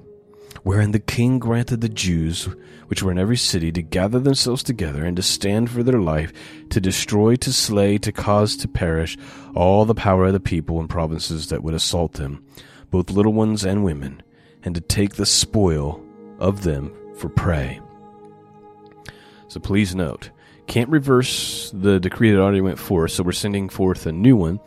wherein 0.62 0.91
the 0.91 0.99
king 0.99 1.39
granted 1.39 1.82
the 1.82 1.89
Jews, 1.89 2.47
which 2.86 3.01
were 3.01 3.12
in 3.12 3.17
every 3.17 3.36
city, 3.36 3.71
to 3.71 3.82
gather 3.82 4.19
themselves 4.19 4.62
together, 4.62 5.03
and 5.03 5.17
to 5.17 5.23
stand 5.23 5.71
for 5.71 5.82
their 5.82 5.99
life, 5.99 6.32
to 6.69 6.79
destroy, 6.79 7.36
to 7.38 7.51
slay, 7.51 7.97
to 7.97 8.12
cause 8.12 8.55
to 8.58 8.67
perish 8.67 9.17
all 9.55 9.86
the 9.86 9.95
power 9.95 10.25
of 10.25 10.34
the 10.34 10.39
people 10.39 10.79
and 10.79 10.88
provinces 10.88 11.47
that 11.47 11.63
would 11.63 11.73
assault 11.73 12.13
them, 12.13 12.45
both 12.91 13.10
little 13.10 13.34
ones 13.34 13.65
and 13.65 13.84
women 13.84 14.21
and 14.62 14.75
to 14.75 14.82
take 14.82 15.15
the 15.15 15.25
spoil 15.25 15.99
of 16.38 16.62
them 16.62 16.93
for 17.15 17.27
prey. 17.27 17.82
So 19.47 19.60
please 19.60 19.95
note, 19.95 20.29
can't 20.69 20.89
reverse 20.89 21.71
the 21.73 21.99
decree 21.99 22.32
that 22.32 22.39
already 22.39 22.62
went 22.62 22.79
forth, 22.79 23.12
so 23.12 23.23
we're 23.23 23.32
sending 23.32 23.67
forth 23.67 24.05
a 24.05 24.12
new 24.12 24.36
one 24.36 24.60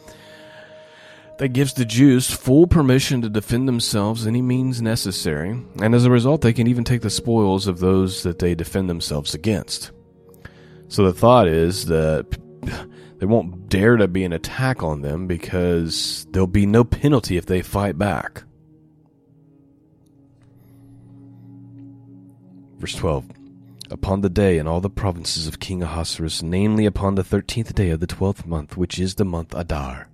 that 1.39 1.49
gives 1.49 1.75
the 1.75 1.85
Jews 1.85 2.31
full 2.31 2.67
permission 2.67 3.23
to 3.23 3.31
defend 3.31 3.67
themselves 3.69 4.27
any 4.27 4.43
means 4.43 4.83
necessary, 4.83 5.51
and 5.81 5.95
as 5.95 6.05
a 6.05 6.11
result, 6.11 6.43
they 6.43 6.53
can 6.53 6.67
even 6.67 6.85
take 6.85 7.03
the 7.03 7.09
spoils 7.09 7.69
of 7.69 7.79
those 7.79 8.25
that 8.25 8.41
they 8.41 8.55
defend 8.55 8.91
themselves 8.91 9.33
against. 9.33 9.93
So 10.89 11.05
the 11.05 11.13
thought 11.13 11.47
is 11.47 11.87
that 11.87 12.27
they 13.19 13.27
won't 13.27 13.69
dare 13.69 13.97
to 13.97 14.09
be 14.09 14.25
an 14.25 14.33
attack 14.33 14.83
on 14.83 15.03
them 15.03 15.29
because 15.29 16.27
there'll 16.33 16.49
be 16.49 16.67
no 16.67 16.83
penalty 16.83 17.37
if 17.37 17.47
they 17.47 17.63
fight 17.63 17.97
back. 17.97 18.43
Verse 22.79 22.97
12 22.97 23.42
Upon 23.93 24.23
the 24.23 24.31
day 24.31 24.57
in 24.57 24.67
all 24.67 24.81
the 24.81 24.89
provinces 24.89 25.47
of 25.47 25.61
King 25.61 25.83
Ahasuerus, 25.83 26.43
namely 26.43 26.87
upon 26.87 27.15
the 27.15 27.23
thirteenth 27.23 27.75
day 27.75 27.91
of 27.91 28.01
the 28.01 28.07
twelfth 28.07 28.47
month, 28.47 28.75
which 28.75 28.99
is 28.99 29.17
the 29.17 29.25
month 29.27 29.53
Adar, 29.55 30.09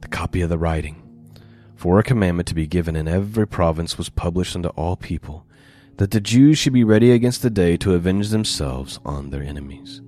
the 0.00 0.06
copy 0.06 0.42
of 0.42 0.48
the 0.48 0.58
writing, 0.58 1.02
for 1.74 1.98
a 1.98 2.04
commandment 2.04 2.46
to 2.46 2.54
be 2.54 2.68
given 2.68 2.94
in 2.94 3.08
every 3.08 3.48
province 3.48 3.98
was 3.98 4.10
published 4.10 4.54
unto 4.54 4.68
all 4.68 4.94
people, 4.94 5.44
that 5.96 6.12
the 6.12 6.20
Jews 6.20 6.56
should 6.56 6.72
be 6.72 6.84
ready 6.84 7.10
against 7.10 7.42
the 7.42 7.50
day 7.50 7.76
to 7.78 7.94
avenge 7.94 8.28
themselves 8.28 9.00
on 9.04 9.30
their 9.30 9.42
enemies. 9.42 10.00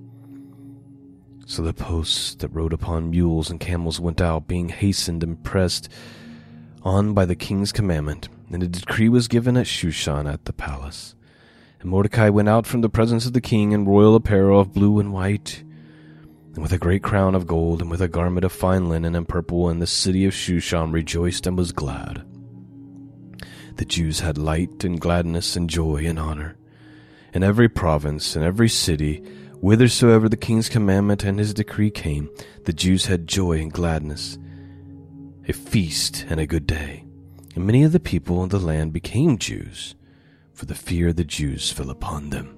So 1.45 1.63
the 1.63 1.73
posts 1.73 2.35
that 2.35 2.53
rode 2.53 2.71
upon 2.71 3.09
mules 3.09 3.49
and 3.49 3.59
camels 3.59 3.99
went 3.99 4.21
out, 4.21 4.47
being 4.47 4.69
hastened 4.69 5.23
and 5.23 5.43
pressed 5.43 5.89
on 6.83 7.13
by 7.13 7.25
the 7.25 7.35
king's 7.35 7.73
commandment, 7.73 8.29
and 8.49 8.63
a 8.63 8.67
decree 8.67 9.09
was 9.09 9.27
given 9.27 9.57
at 9.57 9.65
Shushan 9.65 10.31
at 10.31 10.45
the 10.45 10.53
palace. 10.53 11.15
And 11.79 11.89
Mordecai 11.89 12.29
went 12.29 12.49
out 12.49 12.65
from 12.65 12.81
the 12.81 12.89
presence 12.89 13.25
of 13.25 13.33
the 13.33 13.41
king 13.41 13.71
in 13.71 13.85
royal 13.85 14.15
apparel 14.15 14.59
of 14.59 14.73
blue 14.73 14.99
and 14.99 15.13
white, 15.13 15.63
and 16.53 16.61
with 16.63 16.73
a 16.73 16.77
great 16.77 17.03
crown 17.03 17.35
of 17.35 17.45
gold, 17.45 17.81
and 17.81 17.91
with 17.91 18.01
a 18.01 18.07
garment 18.07 18.43
of 18.43 18.51
fine 18.51 18.89
linen 18.89 19.15
and 19.15 19.27
purple, 19.27 19.69
and 19.69 19.81
the 19.81 19.87
city 19.87 20.25
of 20.25 20.33
Shushan 20.33 20.91
rejoiced 20.91 21.45
and 21.45 21.57
was 21.57 21.71
glad. 21.71 22.25
The 23.75 23.85
Jews 23.85 24.21
had 24.21 24.39
light 24.39 24.83
and 24.83 24.99
gladness 24.99 25.55
and 25.55 25.69
joy 25.69 26.05
and 26.07 26.17
honor. 26.17 26.57
In 27.31 27.43
every 27.43 27.69
province 27.69 28.35
and 28.35 28.43
every 28.43 28.69
city, 28.69 29.17
whithersoever 29.61 30.27
the 30.27 30.35
king's 30.35 30.69
commandment 30.69 31.23
and 31.23 31.37
his 31.37 31.53
decree 31.53 31.91
came, 31.91 32.29
the 32.65 32.73
Jews 32.73 33.05
had 33.05 33.27
joy 33.27 33.59
and 33.59 33.71
gladness, 33.71 34.39
a 35.47 35.53
feast 35.53 36.25
and 36.27 36.39
a 36.39 36.47
good 36.47 36.65
day. 36.65 37.05
And 37.55 37.67
many 37.67 37.83
of 37.83 37.91
the 37.91 37.99
people 37.99 38.43
of 38.43 38.49
the 38.49 38.59
land 38.59 38.93
became 38.93 39.37
Jews 39.37 39.93
for 40.57 40.65
the 40.65 40.73
fear 40.73 41.13
the 41.13 41.23
Jews 41.23 41.71
fell 41.71 41.91
upon 41.91 42.31
them. 42.31 42.57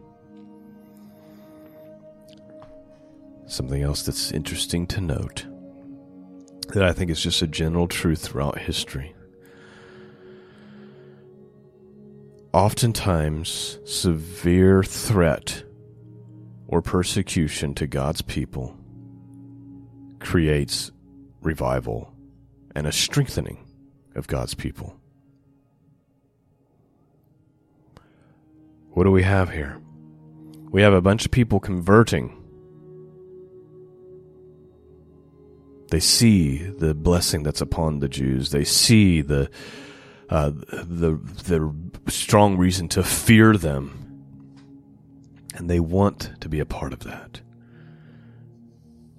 Something 3.45 3.81
else 3.81 4.03
that's 4.03 4.31
interesting 4.31 4.88
to 4.88 5.01
note 5.01 5.45
that 6.69 6.83
I 6.83 6.93
think 6.93 7.12
is 7.12 7.21
just 7.21 7.41
a 7.41 7.47
general 7.47 7.89
truth 7.89 8.21
throughout 8.21 8.57
history. 8.57 9.13
Oftentimes, 12.53 13.79
severe 13.83 14.81
threat 14.81 15.65
or 16.67 16.81
persecution 16.81 17.75
to 17.75 17.85
God's 17.85 18.21
people 18.21 18.77
creates 20.19 20.89
revival 21.41 22.13
and 22.75 22.88
a 22.88 22.93
strengthening 22.93 23.67
of 24.15 24.27
God's 24.27 24.53
people. 24.53 24.98
What 28.99 29.05
do 29.05 29.12
we 29.12 29.23
have 29.23 29.51
here? 29.51 29.79
We 30.71 30.81
have 30.81 30.91
a 30.91 30.99
bunch 30.99 31.23
of 31.23 31.31
people 31.31 31.62
converting. 31.62 32.35
They 35.89 36.01
see 36.01 36.57
the 36.57 36.93
blessing 36.93 37.43
that's 37.43 37.62
upon 37.62 37.99
the 37.99 38.09
Jews. 38.09 38.51
They 38.51 38.65
see 38.65 39.21
the 39.21 39.49
uh, 40.27 40.49
the 40.49 41.17
the 41.45 41.73
strong 42.12 42.57
reason 42.57 42.89
to 42.89 43.03
fear 43.03 43.55
them, 43.55 44.25
and 45.55 45.69
they 45.69 45.79
want 45.79 46.31
to 46.41 46.49
be 46.49 46.59
a 46.59 46.65
part 46.65 46.91
of 46.91 46.99
that. 47.05 47.39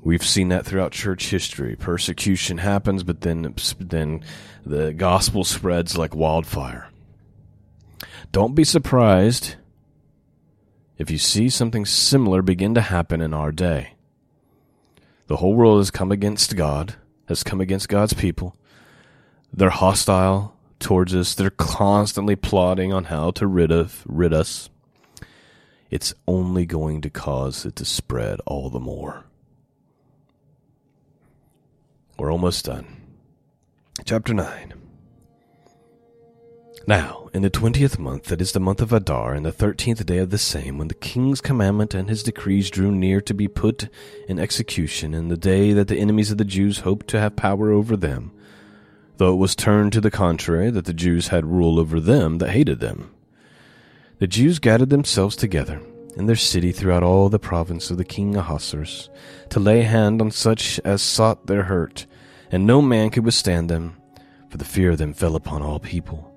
We've 0.02 0.22
seen 0.22 0.50
that 0.50 0.66
throughout 0.66 0.92
church 0.92 1.30
history. 1.30 1.74
Persecution 1.74 2.58
happens, 2.58 3.02
but 3.02 3.22
then 3.22 3.54
then 3.78 4.24
the 4.62 4.92
gospel 4.92 5.42
spreads 5.42 5.96
like 5.96 6.14
wildfire. 6.14 6.90
Don't 8.30 8.54
be 8.54 8.64
surprised 8.64 9.56
if 11.00 11.10
you 11.10 11.16
see 11.16 11.48
something 11.48 11.86
similar 11.86 12.42
begin 12.42 12.74
to 12.74 12.82
happen 12.82 13.22
in 13.22 13.32
our 13.32 13.50
day. 13.50 13.94
The 15.28 15.36
whole 15.36 15.54
world 15.54 15.78
has 15.78 15.90
come 15.90 16.12
against 16.12 16.56
God, 16.56 16.96
has 17.26 17.42
come 17.42 17.58
against 17.58 17.88
God's 17.88 18.12
people. 18.12 18.54
They're 19.50 19.70
hostile 19.70 20.54
towards 20.78 21.14
us. 21.14 21.34
They're 21.34 21.48
constantly 21.48 22.36
plotting 22.36 22.92
on 22.92 23.04
how 23.04 23.30
to 23.32 23.46
rid 23.46 23.72
of 23.72 24.04
rid 24.06 24.34
us. 24.34 24.68
It's 25.90 26.12
only 26.28 26.66
going 26.66 27.00
to 27.00 27.08
cause 27.08 27.64
it 27.64 27.76
to 27.76 27.86
spread 27.86 28.38
all 28.44 28.68
the 28.68 28.78
more. 28.78 29.24
We're 32.18 32.30
almost 32.30 32.66
done. 32.66 32.84
Chapter 34.04 34.34
9. 34.34 34.79
Now, 36.86 37.28
in 37.34 37.42
the 37.42 37.50
twentieth 37.50 37.98
month, 37.98 38.24
that 38.24 38.40
is 38.40 38.52
the 38.52 38.58
month 38.58 38.80
of 38.80 38.92
Adar, 38.92 39.34
in 39.34 39.42
the 39.42 39.52
thirteenth 39.52 40.04
day 40.06 40.18
of 40.18 40.30
the 40.30 40.38
same, 40.38 40.78
when 40.78 40.88
the 40.88 40.94
king's 40.94 41.40
commandment 41.40 41.94
and 41.94 42.08
his 42.08 42.22
decrees 42.22 42.70
drew 42.70 42.90
near 42.90 43.20
to 43.20 43.34
be 43.34 43.48
put 43.48 43.88
in 44.26 44.38
execution, 44.38 45.12
in 45.12 45.28
the 45.28 45.36
day 45.36 45.72
that 45.74 45.88
the 45.88 45.98
enemies 45.98 46.30
of 46.30 46.38
the 46.38 46.44
Jews 46.44 46.78
hoped 46.78 47.06
to 47.08 47.20
have 47.20 47.36
power 47.36 47.70
over 47.70 47.96
them, 47.96 48.32
though 49.18 49.34
it 49.34 49.36
was 49.36 49.54
turned 49.54 49.92
to 49.92 50.00
the 50.00 50.10
contrary, 50.10 50.70
that 50.70 50.86
the 50.86 50.94
Jews 50.94 51.28
had 51.28 51.44
rule 51.44 51.78
over 51.78 52.00
them 52.00 52.38
that 52.38 52.50
hated 52.50 52.80
them. 52.80 53.10
The 54.18 54.26
Jews 54.26 54.58
gathered 54.58 54.90
themselves 54.90 55.36
together 55.36 55.82
in 56.16 56.26
their 56.26 56.34
city 56.34 56.72
throughout 56.72 57.02
all 57.02 57.28
the 57.28 57.38
province 57.38 57.90
of 57.90 57.98
the 57.98 58.04
king 58.04 58.34
Ahasuerus, 58.36 59.10
to 59.50 59.60
lay 59.60 59.82
hand 59.82 60.22
on 60.22 60.30
such 60.30 60.80
as 60.80 61.02
sought 61.02 61.46
their 61.46 61.64
hurt, 61.64 62.06
and 62.50 62.66
no 62.66 62.80
man 62.80 63.10
could 63.10 63.24
withstand 63.24 63.68
them, 63.68 63.96
for 64.48 64.56
the 64.56 64.64
fear 64.64 64.92
of 64.92 64.98
them 64.98 65.12
fell 65.12 65.36
upon 65.36 65.62
all 65.62 65.78
people. 65.78 66.29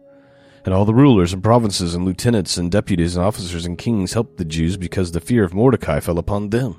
And 0.65 0.73
all 0.73 0.85
the 0.85 0.93
rulers 0.93 1.33
and 1.33 1.43
provinces 1.43 1.93
and 1.93 2.05
lieutenants 2.05 2.57
and 2.57 2.71
deputies 2.71 3.15
and 3.15 3.25
officers 3.25 3.65
and 3.65 3.77
kings 3.77 4.13
helped 4.13 4.37
the 4.37 4.45
Jews 4.45 4.77
because 4.77 5.11
the 5.11 5.19
fear 5.19 5.43
of 5.43 5.53
Mordecai 5.53 5.99
fell 5.99 6.17
upon 6.17 6.49
them. 6.49 6.75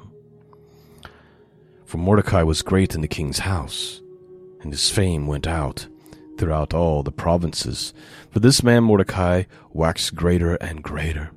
For 1.85 1.99
Mordecai 1.99 2.43
was 2.43 2.63
great 2.63 2.95
in 2.95 3.03
the 3.03 3.09
king's 3.09 3.41
house, 3.41 4.01
and 4.63 4.73
his 4.73 4.91
fame 4.91 5.27
went 5.27 5.47
out 5.47 5.87
throughout 6.39 6.75
all 6.75 7.03
the 7.03 7.13
provinces. 7.13 7.93
For 8.31 8.41
this 8.41 8.63
man 8.63 8.85
Mordecai 8.85 9.45
waxed 9.73 10.15
greater 10.15 10.55
and 10.57 10.83
greater. 10.83 11.31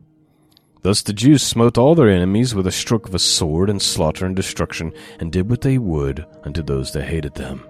Thus 0.82 1.02
the 1.02 1.14
Jews 1.14 1.44
smote 1.44 1.78
all 1.78 1.96
their 1.96 2.10
enemies 2.10 2.56
with 2.56 2.66
a 2.66 2.72
stroke 2.72 3.08
of 3.08 3.14
a 3.14 3.20
sword, 3.20 3.70
and 3.70 3.82
slaughter 3.82 4.26
and 4.26 4.36
destruction, 4.36 4.94
and 5.20 5.32
did 5.32 5.50
what 5.50 5.62
they 5.62 5.78
would 5.78 6.26
unto 6.44 6.64
those 6.64 6.94
that 6.94 7.04
hated 7.04 7.36
them. 7.36 7.64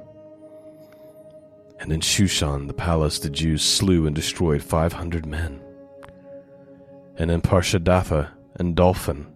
And 1.79 1.91
in 1.91 2.01
Shushan, 2.01 2.67
the 2.67 2.73
palace, 2.73 3.19
the 3.19 3.29
Jews 3.29 3.61
slew 3.61 4.07
and 4.07 4.15
destroyed 4.15 4.63
five 4.63 4.93
hundred 4.93 5.25
men. 5.25 5.61
And 7.17 7.29
in 7.29 7.41
Parshandatha, 7.41 8.29
and 8.55 8.75
Dalphon, 8.75 9.27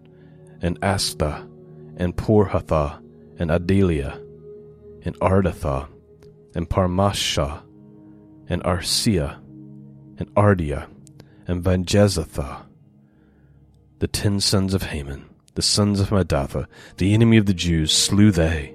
and 0.60 0.80
Astha, 0.80 1.48
and 1.96 2.16
Poratha, 2.16 3.00
and 3.38 3.50
Adalia, 3.50 4.20
and 5.04 5.18
Ardatha, 5.20 5.88
and 6.54 6.68
Parmashah, 6.68 7.62
and 8.48 8.62
Arsia, 8.64 9.38
and 10.18 10.30
Ardia, 10.36 10.88
and 11.46 11.62
Vajezatha, 11.62 12.64
the 14.00 14.08
ten 14.08 14.40
sons 14.40 14.74
of 14.74 14.82
Haman, 14.82 15.24
the 15.54 15.62
sons 15.62 16.00
of 16.00 16.10
Mattatha, 16.10 16.66
the 16.96 17.14
enemy 17.14 17.36
of 17.36 17.46
the 17.46 17.54
Jews, 17.54 17.92
slew 17.92 18.32
they. 18.32 18.74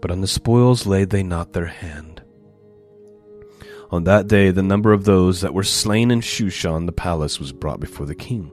But 0.00 0.10
on 0.10 0.22
the 0.22 0.26
spoils 0.26 0.86
laid 0.86 1.10
they 1.10 1.22
not 1.22 1.52
their 1.52 1.66
hand 1.66 2.22
On 3.90 4.04
that 4.04 4.28
day, 4.28 4.50
the 4.50 4.62
number 4.62 4.92
of 4.92 5.04
those 5.04 5.40
that 5.40 5.54
were 5.54 5.62
slain 5.62 6.10
in 6.10 6.20
Shushan 6.20 6.84
the 6.86 6.92
palace 6.92 7.40
was 7.40 7.52
brought 7.52 7.80
before 7.80 8.04
the 8.04 8.14
king. 8.14 8.52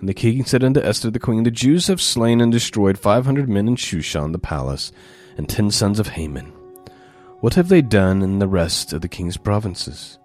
And 0.00 0.08
the 0.08 0.14
king 0.14 0.44
said 0.44 0.62
unto 0.62 0.80
Esther 0.80 1.10
the 1.10 1.18
queen, 1.18 1.44
The 1.44 1.50
Jews 1.50 1.86
have 1.86 2.00
slain 2.00 2.42
and 2.42 2.52
destroyed 2.52 2.98
five 2.98 3.24
hundred 3.24 3.48
men 3.48 3.68
in 3.68 3.76
Shushan 3.76 4.32
the 4.32 4.38
palace, 4.38 4.92
and 5.38 5.48
ten 5.48 5.70
sons 5.70 5.98
of 5.98 6.08
Haman. 6.08 6.52
What 7.40 7.54
have 7.54 7.68
they 7.68 7.80
done 7.80 8.20
in 8.20 8.38
the 8.38 8.48
rest 8.48 8.92
of 8.92 9.00
the 9.00 9.08
king's 9.08 9.38
provinces? 9.38 10.18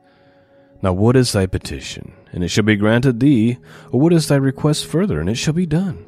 Now 0.82 0.94
what 0.94 1.16
is 1.16 1.32
thy 1.32 1.46
petition? 1.46 2.14
And 2.34 2.44
it 2.44 2.50
shall 2.50 2.64
be 2.64 2.76
granted 2.76 3.20
thee, 3.20 3.58
or 3.92 4.02
what 4.02 4.14
is 4.14 4.28
thy 4.28 4.36
request 4.36 4.86
further? 4.86 5.20
And 5.20 5.30
it 5.30 5.36
shall 5.36 5.54
be 5.54 5.66
done. 5.66 6.06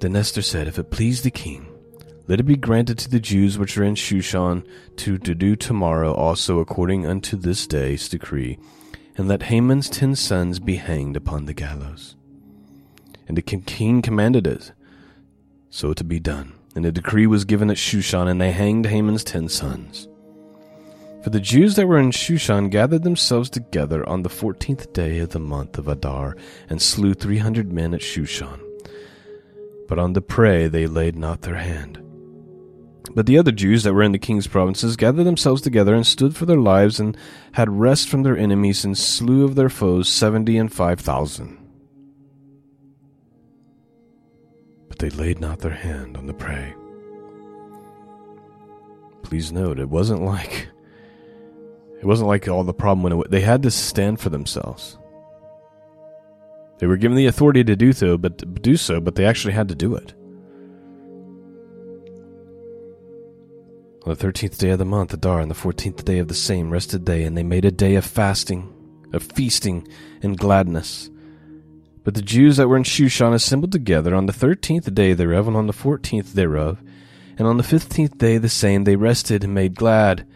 Then 0.00 0.16
Esther 0.16 0.42
said, 0.42 0.66
If 0.66 0.78
it 0.78 0.90
please 0.90 1.22
the 1.22 1.30
king, 1.30 1.67
let 2.28 2.40
it 2.40 2.44
be 2.44 2.56
granted 2.56 2.98
to 2.98 3.10
the 3.10 3.18
Jews 3.18 3.58
which 3.58 3.78
are 3.78 3.84
in 3.84 3.94
Shushan 3.94 4.64
to, 4.96 5.16
to 5.16 5.34
do 5.34 5.56
tomorrow 5.56 6.12
also 6.12 6.58
according 6.58 7.06
unto 7.06 7.38
this 7.38 7.66
day's 7.66 8.06
decree, 8.06 8.58
and 9.16 9.26
let 9.26 9.44
Haman's 9.44 9.88
ten 9.88 10.14
sons 10.14 10.60
be 10.60 10.76
hanged 10.76 11.16
upon 11.16 11.46
the 11.46 11.54
gallows. 11.54 12.16
And 13.26 13.36
the 13.36 13.42
king 13.42 14.02
commanded 14.02 14.46
it, 14.46 14.72
so 15.70 15.94
to 15.94 16.04
be 16.04 16.20
done. 16.20 16.52
And 16.74 16.84
a 16.84 16.92
decree 16.92 17.26
was 17.26 17.46
given 17.46 17.70
at 17.70 17.78
Shushan, 17.78 18.28
and 18.28 18.40
they 18.40 18.52
hanged 18.52 18.86
Haman's 18.86 19.24
ten 19.24 19.48
sons. 19.48 20.06
For 21.24 21.30
the 21.30 21.40
Jews 21.40 21.76
that 21.76 21.88
were 21.88 21.98
in 21.98 22.10
Shushan 22.10 22.70
gathered 22.70 23.02
themselves 23.02 23.50
together 23.50 24.08
on 24.08 24.22
the 24.22 24.28
fourteenth 24.28 24.92
day 24.92 25.18
of 25.18 25.30
the 25.30 25.40
month 25.40 25.78
of 25.78 25.88
Adar, 25.88 26.36
and 26.68 26.80
slew 26.80 27.14
three 27.14 27.38
hundred 27.38 27.72
men 27.72 27.94
at 27.94 28.02
Shushan. 28.02 28.60
But 29.88 29.98
on 29.98 30.12
the 30.12 30.20
prey 30.20 30.68
they 30.68 30.86
laid 30.86 31.16
not 31.16 31.40
their 31.40 31.56
hand. 31.56 32.04
But 33.14 33.26
the 33.26 33.38
other 33.38 33.52
Jews 33.52 33.84
that 33.84 33.94
were 33.94 34.02
in 34.02 34.12
the 34.12 34.18
king's 34.18 34.46
provinces 34.46 34.96
gathered 34.96 35.24
themselves 35.24 35.62
together 35.62 35.94
and 35.94 36.06
stood 36.06 36.36
for 36.36 36.46
their 36.46 36.58
lives 36.58 37.00
and 37.00 37.16
had 37.52 37.80
rest 37.80 38.08
from 38.08 38.22
their 38.22 38.36
enemies 38.36 38.84
and 38.84 38.96
slew 38.96 39.44
of 39.44 39.54
their 39.54 39.70
foes 39.70 40.08
seventy 40.08 40.58
and 40.58 40.72
five 40.72 41.00
thousand. 41.00 41.58
But 44.88 44.98
they 44.98 45.10
laid 45.10 45.40
not 45.40 45.60
their 45.60 45.72
hand 45.72 46.16
on 46.16 46.26
the 46.26 46.34
prey. 46.34 46.74
Please 49.22 49.52
note, 49.52 49.78
it 49.78 49.88
wasn't 49.88 50.22
like 50.22 50.68
it 52.00 52.04
wasn't 52.04 52.28
like 52.28 52.46
all 52.46 52.64
the 52.64 52.72
problem 52.72 53.02
went 53.02 53.14
away. 53.14 53.26
They 53.28 53.40
had 53.40 53.62
to 53.62 53.70
stand 53.70 54.20
for 54.20 54.30
themselves. 54.30 54.98
They 56.78 56.86
were 56.86 56.96
given 56.96 57.16
the 57.16 57.26
authority 57.26 57.64
to 57.64 57.74
do 57.74 57.92
so, 57.92 58.16
but 58.16 58.62
do 58.62 58.76
so, 58.76 59.00
but 59.00 59.16
they 59.16 59.24
actually 59.24 59.54
had 59.54 59.68
to 59.68 59.74
do 59.74 59.96
it. 59.96 60.14
On 64.08 64.14
the 64.14 64.20
thirteenth 64.20 64.56
day 64.56 64.70
of 64.70 64.78
the 64.78 64.86
month, 64.86 65.12
Adar, 65.12 65.42
on 65.42 65.48
the 65.48 65.54
fourteenth 65.54 66.02
day 66.02 66.18
of 66.18 66.28
the 66.28 66.34
same 66.34 66.70
rested 66.70 67.04
day, 67.04 67.24
and 67.24 67.36
they 67.36 67.42
made 67.42 67.66
a 67.66 67.70
day 67.70 67.94
of 67.94 68.06
fasting, 68.06 68.72
of 69.12 69.22
feasting, 69.22 69.86
and 70.22 70.38
gladness. 70.38 71.10
But 72.04 72.14
the 72.14 72.22
Jews 72.22 72.56
that 72.56 72.68
were 72.68 72.78
in 72.78 72.84
Shushan 72.84 73.34
assembled 73.34 73.70
together 73.70 74.14
on 74.14 74.24
the 74.24 74.32
thirteenth 74.32 74.94
day 74.94 75.12
thereof, 75.12 75.46
and 75.46 75.58
on 75.58 75.66
the 75.66 75.74
fourteenth 75.74 76.32
thereof, 76.32 76.80
and 77.36 77.46
on 77.46 77.58
the 77.58 77.62
fifteenth 77.62 78.16
day 78.16 78.38
the 78.38 78.48
same 78.48 78.84
they 78.84 78.96
rested 78.96 79.44
and 79.44 79.52
made 79.52 79.74
glad, 79.74 80.26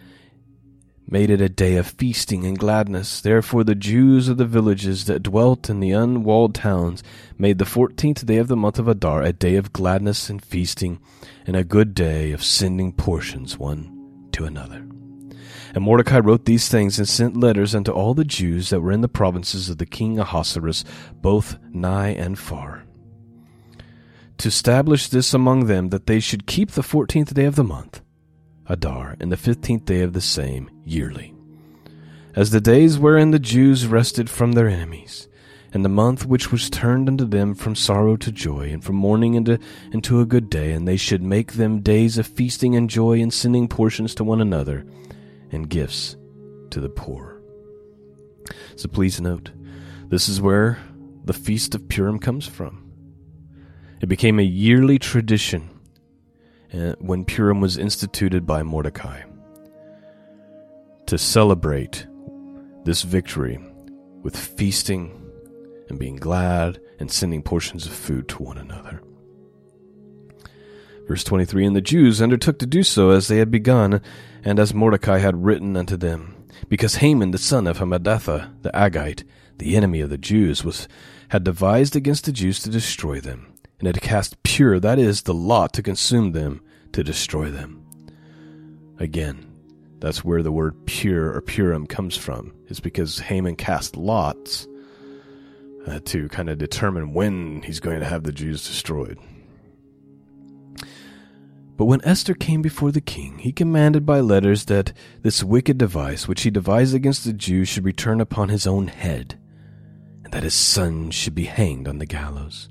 made 1.12 1.28
it 1.28 1.42
a 1.42 1.48
day 1.50 1.76
of 1.76 1.86
feasting 1.86 2.46
and 2.46 2.58
gladness. 2.58 3.20
Therefore 3.20 3.64
the 3.64 3.74
Jews 3.74 4.30
of 4.30 4.38
the 4.38 4.46
villages 4.46 5.04
that 5.04 5.22
dwelt 5.22 5.68
in 5.68 5.78
the 5.78 5.90
unwalled 5.90 6.54
towns 6.54 7.02
made 7.36 7.58
the 7.58 7.66
fourteenth 7.66 8.24
day 8.24 8.38
of 8.38 8.48
the 8.48 8.56
month 8.56 8.78
of 8.78 8.88
Adar 8.88 9.22
a 9.22 9.30
day 9.30 9.56
of 9.56 9.74
gladness 9.74 10.30
and 10.30 10.42
feasting, 10.42 11.00
and 11.46 11.54
a 11.54 11.64
good 11.64 11.92
day 11.92 12.32
of 12.32 12.42
sending 12.42 12.94
portions 12.94 13.58
one 13.58 14.30
to 14.32 14.46
another. 14.46 14.86
And 15.74 15.84
Mordecai 15.84 16.18
wrote 16.18 16.46
these 16.46 16.70
things 16.70 16.98
and 16.98 17.06
sent 17.06 17.36
letters 17.36 17.74
unto 17.74 17.92
all 17.92 18.14
the 18.14 18.24
Jews 18.24 18.70
that 18.70 18.80
were 18.80 18.90
in 18.90 19.02
the 19.02 19.08
provinces 19.08 19.68
of 19.68 19.76
the 19.76 19.84
king 19.84 20.18
Ahasuerus, 20.18 20.82
both 21.20 21.58
nigh 21.70 22.08
and 22.08 22.38
far, 22.38 22.84
to 24.38 24.48
establish 24.48 25.08
this 25.08 25.34
among 25.34 25.66
them 25.66 25.90
that 25.90 26.06
they 26.06 26.20
should 26.20 26.46
keep 26.46 26.70
the 26.70 26.82
fourteenth 26.82 27.34
day 27.34 27.44
of 27.44 27.56
the 27.56 27.64
month 27.64 28.00
Adar, 28.72 29.16
and 29.20 29.30
the 29.30 29.36
fifteenth 29.36 29.84
day 29.84 30.00
of 30.00 30.14
the 30.14 30.20
same, 30.22 30.70
yearly. 30.82 31.34
As 32.34 32.50
the 32.50 32.60
days 32.60 32.98
wherein 32.98 33.30
the 33.30 33.38
Jews 33.38 33.86
rested 33.86 34.30
from 34.30 34.52
their 34.52 34.66
enemies, 34.66 35.28
and 35.74 35.84
the 35.84 35.90
month 35.90 36.24
which 36.24 36.50
was 36.50 36.70
turned 36.70 37.06
unto 37.06 37.26
them 37.26 37.54
from 37.54 37.76
sorrow 37.76 38.16
to 38.16 38.32
joy, 38.32 38.70
and 38.72 38.82
from 38.82 38.96
mourning 38.96 39.34
into, 39.34 39.58
into 39.92 40.20
a 40.20 40.26
good 40.26 40.48
day, 40.48 40.72
and 40.72 40.88
they 40.88 40.96
should 40.96 41.22
make 41.22 41.52
them 41.52 41.82
days 41.82 42.16
of 42.16 42.26
feasting 42.26 42.74
and 42.74 42.88
joy, 42.88 43.20
and 43.20 43.34
sending 43.34 43.68
portions 43.68 44.14
to 44.14 44.24
one 44.24 44.40
another, 44.40 44.86
and 45.50 45.68
gifts 45.68 46.16
to 46.70 46.80
the 46.80 46.88
poor. 46.88 47.42
So 48.76 48.88
please 48.88 49.20
note, 49.20 49.50
this 50.08 50.30
is 50.30 50.40
where 50.40 50.78
the 51.26 51.34
Feast 51.34 51.74
of 51.74 51.90
Purim 51.90 52.18
comes 52.18 52.46
from. 52.46 52.90
It 54.00 54.08
became 54.08 54.38
a 54.38 54.42
yearly 54.42 54.98
tradition 54.98 55.68
Uh, 56.74 56.94
when 57.00 57.24
Purim 57.24 57.60
was 57.60 57.76
instituted 57.76 58.46
by 58.46 58.62
Mordecai 58.62 59.22
to 61.04 61.18
celebrate 61.18 62.06
this 62.84 63.02
victory 63.02 63.58
with 64.22 64.34
feasting 64.34 65.30
and 65.90 65.98
being 65.98 66.16
glad 66.16 66.80
and 66.98 67.12
sending 67.12 67.42
portions 67.42 67.84
of 67.84 67.92
food 67.92 68.26
to 68.28 68.42
one 68.42 68.56
another. 68.56 69.02
Verse 71.06 71.24
23 71.24 71.66
And 71.66 71.76
the 71.76 71.82
Jews 71.82 72.22
undertook 72.22 72.58
to 72.60 72.66
do 72.66 72.82
so 72.82 73.10
as 73.10 73.28
they 73.28 73.36
had 73.36 73.50
begun, 73.50 74.00
and 74.42 74.58
as 74.58 74.72
Mordecai 74.72 75.18
had 75.18 75.44
written 75.44 75.76
unto 75.76 75.98
them, 75.98 76.46
because 76.70 76.96
Haman 76.96 77.32
the 77.32 77.38
son 77.38 77.66
of 77.66 77.78
Hammedatha 77.78 78.50
the 78.62 78.70
Agagite, 78.70 79.24
the 79.58 79.76
enemy 79.76 80.00
of 80.00 80.08
the 80.08 80.16
Jews, 80.16 80.64
was 80.64 80.88
had 81.28 81.44
devised 81.44 81.94
against 81.94 82.24
the 82.24 82.32
Jews 82.32 82.60
to 82.60 82.70
destroy 82.70 83.20
them 83.20 83.51
and 83.82 83.88
had 83.88 84.00
cast 84.00 84.40
Pur, 84.44 84.78
that 84.78 85.00
is, 85.00 85.22
the 85.22 85.34
lot 85.34 85.72
to 85.72 85.82
consume 85.82 86.30
them, 86.30 86.60
to 86.92 87.02
destroy 87.02 87.50
them. 87.50 87.84
Again, 89.00 89.44
that's 89.98 90.22
where 90.22 90.40
the 90.40 90.52
word 90.52 90.86
Pur 90.86 91.34
or 91.34 91.40
purim 91.40 91.88
comes 91.88 92.16
from, 92.16 92.54
is 92.68 92.78
because 92.78 93.18
Haman 93.18 93.56
cast 93.56 93.96
lots 93.96 94.68
uh, 95.84 95.98
to 96.04 96.28
kind 96.28 96.48
of 96.48 96.58
determine 96.58 97.12
when 97.12 97.62
he's 97.62 97.80
going 97.80 97.98
to 97.98 98.06
have 98.06 98.22
the 98.22 98.30
Jews 98.30 98.64
destroyed. 98.64 99.18
But 101.76 101.86
when 101.86 102.04
Esther 102.04 102.34
came 102.34 102.62
before 102.62 102.92
the 102.92 103.00
king, 103.00 103.38
he 103.38 103.50
commanded 103.50 104.06
by 104.06 104.20
letters 104.20 104.66
that 104.66 104.92
this 105.22 105.42
wicked 105.42 105.76
device 105.76 106.28
which 106.28 106.42
he 106.42 106.50
devised 106.50 106.94
against 106.94 107.24
the 107.24 107.32
Jews 107.32 107.68
should 107.68 107.84
return 107.84 108.20
upon 108.20 108.48
his 108.48 108.64
own 108.64 108.86
head, 108.86 109.40
and 110.22 110.32
that 110.32 110.44
his 110.44 110.54
son 110.54 111.10
should 111.10 111.34
be 111.34 111.46
hanged 111.46 111.88
on 111.88 111.98
the 111.98 112.06
gallows. 112.06 112.68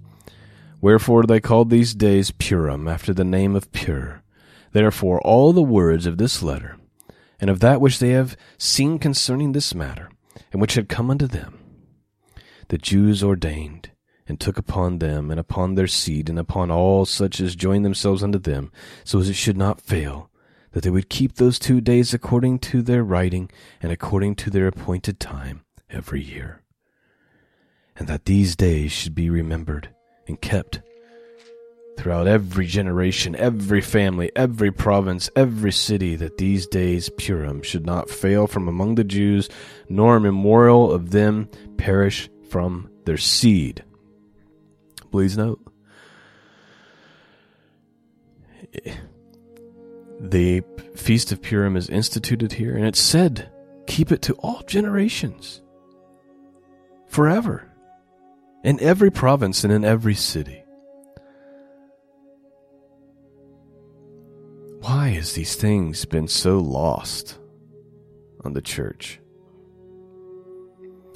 Wherefore 0.81 1.23
they 1.23 1.39
called 1.39 1.69
these 1.69 1.93
days 1.93 2.31
Purim, 2.31 2.87
after 2.87 3.13
the 3.13 3.23
name 3.23 3.55
of 3.55 3.71
Pur. 3.71 4.23
Therefore 4.71 5.21
all 5.21 5.53
the 5.53 5.61
words 5.61 6.07
of 6.07 6.17
this 6.17 6.41
letter, 6.41 6.77
and 7.39 7.51
of 7.51 7.59
that 7.59 7.79
which 7.79 7.99
they 7.99 8.09
have 8.09 8.35
seen 8.57 8.97
concerning 8.97 9.51
this 9.51 9.75
matter, 9.75 10.09
and 10.51 10.59
which 10.59 10.73
had 10.73 10.89
come 10.89 11.11
unto 11.11 11.27
them, 11.27 11.59
the 12.69 12.79
Jews 12.79 13.23
ordained, 13.23 13.91
and 14.27 14.39
took 14.39 14.57
upon 14.57 14.97
them, 14.97 15.29
and 15.29 15.39
upon 15.39 15.75
their 15.75 15.87
seed, 15.87 16.29
and 16.29 16.39
upon 16.39 16.71
all 16.71 17.05
such 17.05 17.39
as 17.39 17.55
joined 17.55 17.85
themselves 17.85 18.23
unto 18.23 18.39
them, 18.39 18.71
so 19.03 19.19
as 19.19 19.29
it 19.29 19.35
should 19.35 19.57
not 19.57 19.81
fail, 19.81 20.31
that 20.71 20.83
they 20.83 20.89
would 20.89 21.09
keep 21.09 21.35
those 21.35 21.59
two 21.59 21.81
days 21.81 22.13
according 22.13 22.57
to 22.57 22.81
their 22.81 23.03
writing, 23.03 23.51
and 23.81 23.91
according 23.91 24.33
to 24.35 24.49
their 24.49 24.67
appointed 24.67 25.19
time 25.19 25.63
every 25.91 26.23
year. 26.23 26.63
And 27.95 28.07
that 28.07 28.25
these 28.25 28.55
days 28.55 28.91
should 28.91 29.13
be 29.13 29.29
remembered 29.29 29.89
and 30.31 30.41
kept 30.41 30.81
throughout 31.97 32.25
every 32.25 32.65
generation, 32.65 33.35
every 33.35 33.81
family, 33.81 34.31
every 34.35 34.71
province, 34.71 35.29
every 35.35 35.71
city, 35.71 36.15
that 36.15 36.37
these 36.37 36.65
days 36.65 37.09
Purim 37.09 37.61
should 37.61 37.85
not 37.85 38.09
fail 38.09 38.47
from 38.47 38.67
among 38.67 38.95
the 38.95 39.03
Jews, 39.03 39.49
nor 39.89 40.15
a 40.15 40.21
memorial 40.21 40.91
of 40.91 41.11
them 41.11 41.49
perish 41.77 42.29
from 42.49 42.89
their 43.05 43.17
seed. 43.17 43.83
Please 45.11 45.37
note. 45.37 45.59
The 50.21 50.63
Feast 50.95 51.31
of 51.31 51.41
Purim 51.41 51.75
is 51.75 51.89
instituted 51.89 52.53
here, 52.53 52.75
and 52.75 52.85
it 52.85 52.95
said, 52.95 53.51
keep 53.85 54.11
it 54.11 54.21
to 54.23 54.33
all 54.35 54.61
generations, 54.63 55.61
forever 57.07 57.70
in 58.63 58.79
every 58.79 59.11
province 59.11 59.63
and 59.63 59.73
in 59.73 59.83
every 59.83 60.15
city. 60.15 60.63
Why 64.81 65.09
has 65.09 65.33
these 65.33 65.55
things 65.55 66.05
been 66.05 66.27
so 66.27 66.59
lost 66.59 67.37
on 68.43 68.53
the 68.53 68.61
church? 68.61 69.19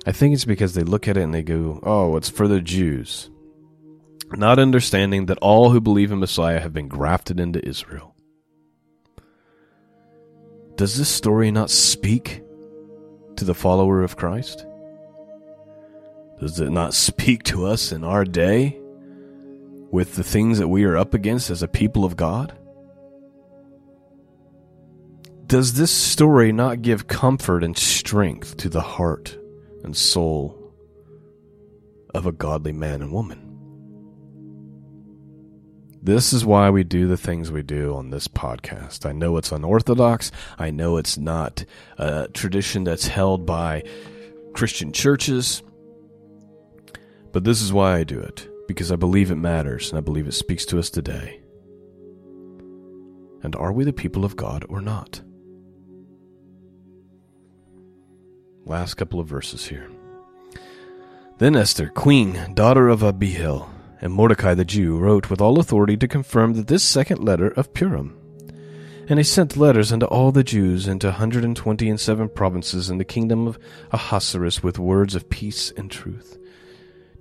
I 0.05 0.11
think 0.11 0.35
it's 0.35 0.45
because 0.45 0.75
they 0.75 0.83
look 0.83 1.07
at 1.07 1.17
it 1.17 1.21
and 1.21 1.33
they 1.33 1.41
go, 1.41 1.79
oh, 1.81 2.15
it's 2.15 2.29
for 2.29 2.47
the 2.47 2.61
Jews. 2.61 3.31
Not 4.31 4.59
understanding 4.59 5.27
that 5.27 5.39
all 5.39 5.71
who 5.71 5.81
believe 5.81 6.11
in 6.11 6.19
Messiah 6.19 6.59
have 6.59 6.73
been 6.73 6.87
grafted 6.87 7.39
into 7.39 7.67
Israel. 7.67 8.15
Does 10.75 10.97
this 10.97 11.09
story 11.09 11.51
not 11.51 11.69
speak 11.69 12.43
to 13.37 13.45
the 13.45 13.55
follower 13.55 14.03
of 14.03 14.17
Christ? 14.17 14.65
Does 16.39 16.59
it 16.59 16.69
not 16.69 16.93
speak 16.93 17.43
to 17.43 17.65
us 17.65 17.91
in 17.91 18.03
our 18.03 18.25
day 18.25 18.77
with 19.91 20.15
the 20.15 20.23
things 20.23 20.59
that 20.59 20.67
we 20.67 20.83
are 20.83 20.97
up 20.97 21.13
against 21.13 21.49
as 21.49 21.63
a 21.63 21.67
people 21.67 22.03
of 22.03 22.17
God? 22.17 22.57
Does 25.47 25.75
this 25.75 25.91
story 25.91 26.51
not 26.51 26.81
give 26.81 27.07
comfort 27.07 27.63
and 27.63 27.77
strength 27.77 28.57
to 28.57 28.69
the 28.69 28.81
heart 28.81 29.37
and 29.83 29.95
soul 29.95 30.73
of 32.13 32.25
a 32.25 32.31
godly 32.31 32.73
man 32.73 33.01
and 33.01 33.11
woman? 33.11 33.45
This 36.01 36.33
is 36.33 36.45
why 36.45 36.69
we 36.69 36.83
do 36.83 37.07
the 37.07 37.17
things 37.17 37.51
we 37.51 37.63
do 37.63 37.95
on 37.95 38.09
this 38.09 38.27
podcast. 38.27 39.05
I 39.07 39.11
know 39.11 39.37
it's 39.37 39.51
unorthodox. 39.51 40.31
I 40.59 40.69
know 40.69 40.97
it's 40.97 41.17
not 41.17 41.65
a 41.97 42.27
tradition 42.27 42.83
that's 42.83 43.07
held 43.07 43.45
by 43.45 43.83
Christian 44.53 44.91
churches. 44.91 45.63
But 47.35 47.43
this 47.43 47.61
is 47.61 47.73
why 47.73 47.97
I 47.97 48.05
do 48.05 48.17
it, 48.17 48.47
because 48.65 48.93
I 48.93 48.95
believe 48.95 49.29
it 49.29 49.35
matters 49.35 49.89
and 49.89 49.97
I 49.97 50.01
believe 50.01 50.25
it 50.25 50.31
speaks 50.31 50.63
to 50.67 50.79
us 50.79 50.89
today. 50.89 51.41
And 53.43 53.57
are 53.57 53.73
we 53.73 53.83
the 53.83 53.91
people 53.91 54.23
of 54.23 54.37
God 54.37 54.63
or 54.69 54.79
not? 54.79 55.19
Last 58.63 58.93
couple 58.93 59.19
of 59.19 59.27
verses 59.27 59.65
here. 59.65 59.91
Then 61.37 61.57
Esther, 61.57 61.89
queen, 61.89 62.53
daughter 62.53 62.87
of 62.87 63.03
Abihail, 63.03 63.69
and 63.99 64.13
Mordecai 64.13 64.53
the 64.53 64.63
Jew 64.63 64.97
wrote 64.97 65.29
with 65.29 65.41
all 65.41 65.59
authority 65.59 65.97
to 65.97 66.07
confirm 66.07 66.53
that 66.53 66.67
this 66.67 66.83
second 66.83 67.21
letter 67.21 67.49
of 67.49 67.73
Purim. 67.73 68.17
And 69.09 69.19
he 69.19 69.23
sent 69.23 69.57
letters 69.57 69.91
unto 69.91 70.05
all 70.05 70.31
the 70.31 70.41
Jews 70.41 70.87
into 70.87 71.09
a 71.09 71.11
hundred 71.11 71.43
and 71.43 71.53
twenty 71.53 71.89
and 71.89 71.99
seven 71.99 72.29
provinces 72.29 72.89
in 72.89 72.97
the 72.97 73.03
kingdom 73.03 73.45
of 73.45 73.59
Ahasuerus 73.91 74.63
with 74.63 74.79
words 74.79 75.15
of 75.15 75.29
peace 75.29 75.73
and 75.75 75.91
truth. 75.91 76.37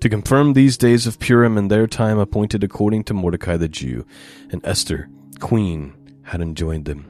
To 0.04 0.10
confirm 0.10 0.52
these 0.52 0.76
days 0.76 1.06
of 1.06 1.18
Purim 1.18 1.56
in 1.56 1.68
their 1.68 1.86
time 1.86 2.18
appointed 2.18 2.62
according 2.62 3.04
to 3.04 3.14
Mordecai 3.14 3.56
the 3.56 3.68
Jew, 3.68 4.04
and 4.50 4.60
Esther, 4.62 5.08
queen, 5.40 5.94
had 6.24 6.42
enjoined 6.42 6.84
them. 6.84 7.06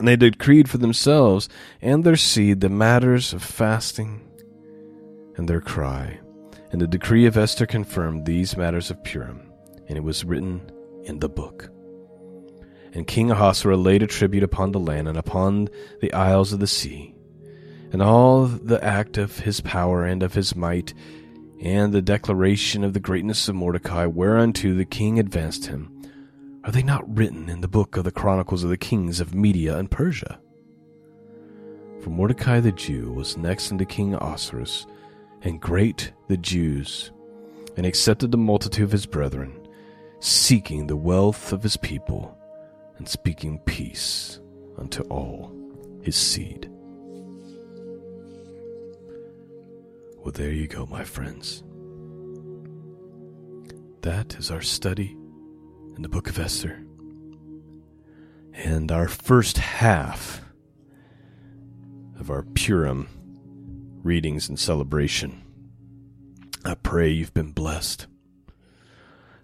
And 0.00 0.08
they 0.08 0.16
decreed 0.16 0.68
for 0.68 0.78
themselves 0.78 1.48
and 1.80 2.02
their 2.02 2.16
seed 2.16 2.60
the 2.60 2.68
matters 2.68 3.32
of 3.32 3.40
fasting 3.40 4.20
and 5.36 5.46
their 5.46 5.60
cry 5.60 6.18
and 6.72 6.80
the 6.80 6.88
decree 6.88 7.24
of 7.24 7.36
Esther 7.36 7.66
confirmed 7.66 8.26
these 8.26 8.56
matters 8.56 8.90
of 8.90 9.04
Purim, 9.04 9.40
and 9.86 9.96
it 9.96 10.02
was 10.02 10.24
written 10.24 10.60
in 11.04 11.20
the 11.20 11.28
book. 11.28 11.70
And 12.94 13.06
King 13.06 13.30
Ahasuerus 13.30 13.78
laid 13.78 14.02
a 14.02 14.08
tribute 14.08 14.42
upon 14.42 14.72
the 14.72 14.80
land 14.80 15.06
and 15.06 15.16
upon 15.16 15.68
the 16.00 16.12
isles 16.14 16.52
of 16.52 16.58
the 16.58 16.66
sea, 16.66 17.14
and 17.92 18.02
all 18.02 18.46
the 18.46 18.82
act 18.82 19.18
of 19.18 19.38
his 19.38 19.60
power 19.60 20.04
and 20.04 20.24
of 20.24 20.34
his 20.34 20.56
might, 20.56 20.92
and 21.64 21.94
the 21.94 22.02
declaration 22.02 22.84
of 22.84 22.92
the 22.92 23.00
greatness 23.00 23.48
of 23.48 23.54
Mordecai, 23.54 24.04
whereunto 24.04 24.74
the 24.74 24.84
king 24.84 25.18
advanced 25.18 25.66
him, 25.66 25.90
are 26.62 26.70
they 26.70 26.82
not 26.82 27.16
written 27.16 27.48
in 27.48 27.62
the 27.62 27.68
book 27.68 27.96
of 27.96 28.04
the 28.04 28.12
chronicles 28.12 28.62
of 28.62 28.70
the 28.70 28.76
kings 28.76 29.18
of 29.18 29.34
Media 29.34 29.78
and 29.78 29.90
Persia? 29.90 30.38
For 32.02 32.10
Mordecai 32.10 32.60
the 32.60 32.72
Jew 32.72 33.12
was 33.12 33.38
next 33.38 33.72
unto 33.72 33.86
King 33.86 34.14
Ahasuerus, 34.14 34.86
and 35.40 35.60
great 35.60 36.12
the 36.28 36.36
Jews, 36.36 37.12
and 37.78 37.86
accepted 37.86 38.30
the 38.30 38.38
multitude 38.38 38.84
of 38.84 38.92
his 38.92 39.06
brethren, 39.06 39.66
seeking 40.20 40.86
the 40.86 40.96
wealth 40.96 41.50
of 41.50 41.62
his 41.62 41.78
people, 41.78 42.36
and 42.98 43.08
speaking 43.08 43.58
peace 43.60 44.38
unto 44.76 45.02
all 45.04 45.50
his 46.02 46.16
seed. 46.16 46.70
Well, 50.24 50.32
there 50.32 50.52
you 50.52 50.66
go, 50.66 50.86
my 50.86 51.04
friends. 51.04 51.62
That 54.00 54.34
is 54.36 54.50
our 54.50 54.62
study 54.62 55.18
in 55.96 56.00
the 56.00 56.08
book 56.08 56.30
of 56.30 56.38
Esther. 56.38 56.82
And 58.54 58.90
our 58.90 59.06
first 59.06 59.58
half 59.58 60.40
of 62.18 62.30
our 62.30 62.42
Purim 62.42 63.06
readings 64.02 64.48
and 64.48 64.58
celebration. 64.58 65.42
I 66.64 66.74
pray 66.74 67.10
you've 67.10 67.34
been 67.34 67.52
blessed. 67.52 68.06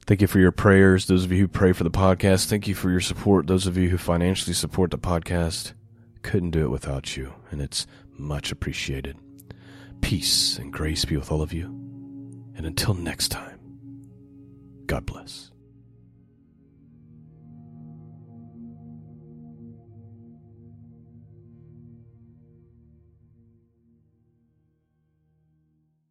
Thank 0.06 0.22
you 0.22 0.26
for 0.28 0.38
your 0.38 0.50
prayers, 0.50 1.08
those 1.08 1.24
of 1.24 1.32
you 1.32 1.40
who 1.40 1.48
pray 1.48 1.72
for 1.72 1.84
the 1.84 1.90
podcast. 1.90 2.46
Thank 2.46 2.66
you 2.66 2.74
for 2.74 2.90
your 2.90 3.02
support, 3.02 3.46
those 3.46 3.66
of 3.66 3.76
you 3.76 3.90
who 3.90 3.98
financially 3.98 4.54
support 4.54 4.92
the 4.92 4.98
podcast. 4.98 5.74
Couldn't 6.22 6.52
do 6.52 6.64
it 6.64 6.70
without 6.70 7.18
you, 7.18 7.34
and 7.50 7.60
it's 7.60 7.86
much 8.16 8.50
appreciated. 8.50 9.18
Peace 10.00 10.58
and 10.58 10.72
grace 10.72 11.04
be 11.04 11.16
with 11.16 11.30
all 11.30 11.42
of 11.42 11.52
you. 11.52 11.66
And 12.56 12.66
until 12.66 12.94
next 12.94 13.28
time, 13.28 13.58
God 14.86 15.06
bless. 15.06 15.49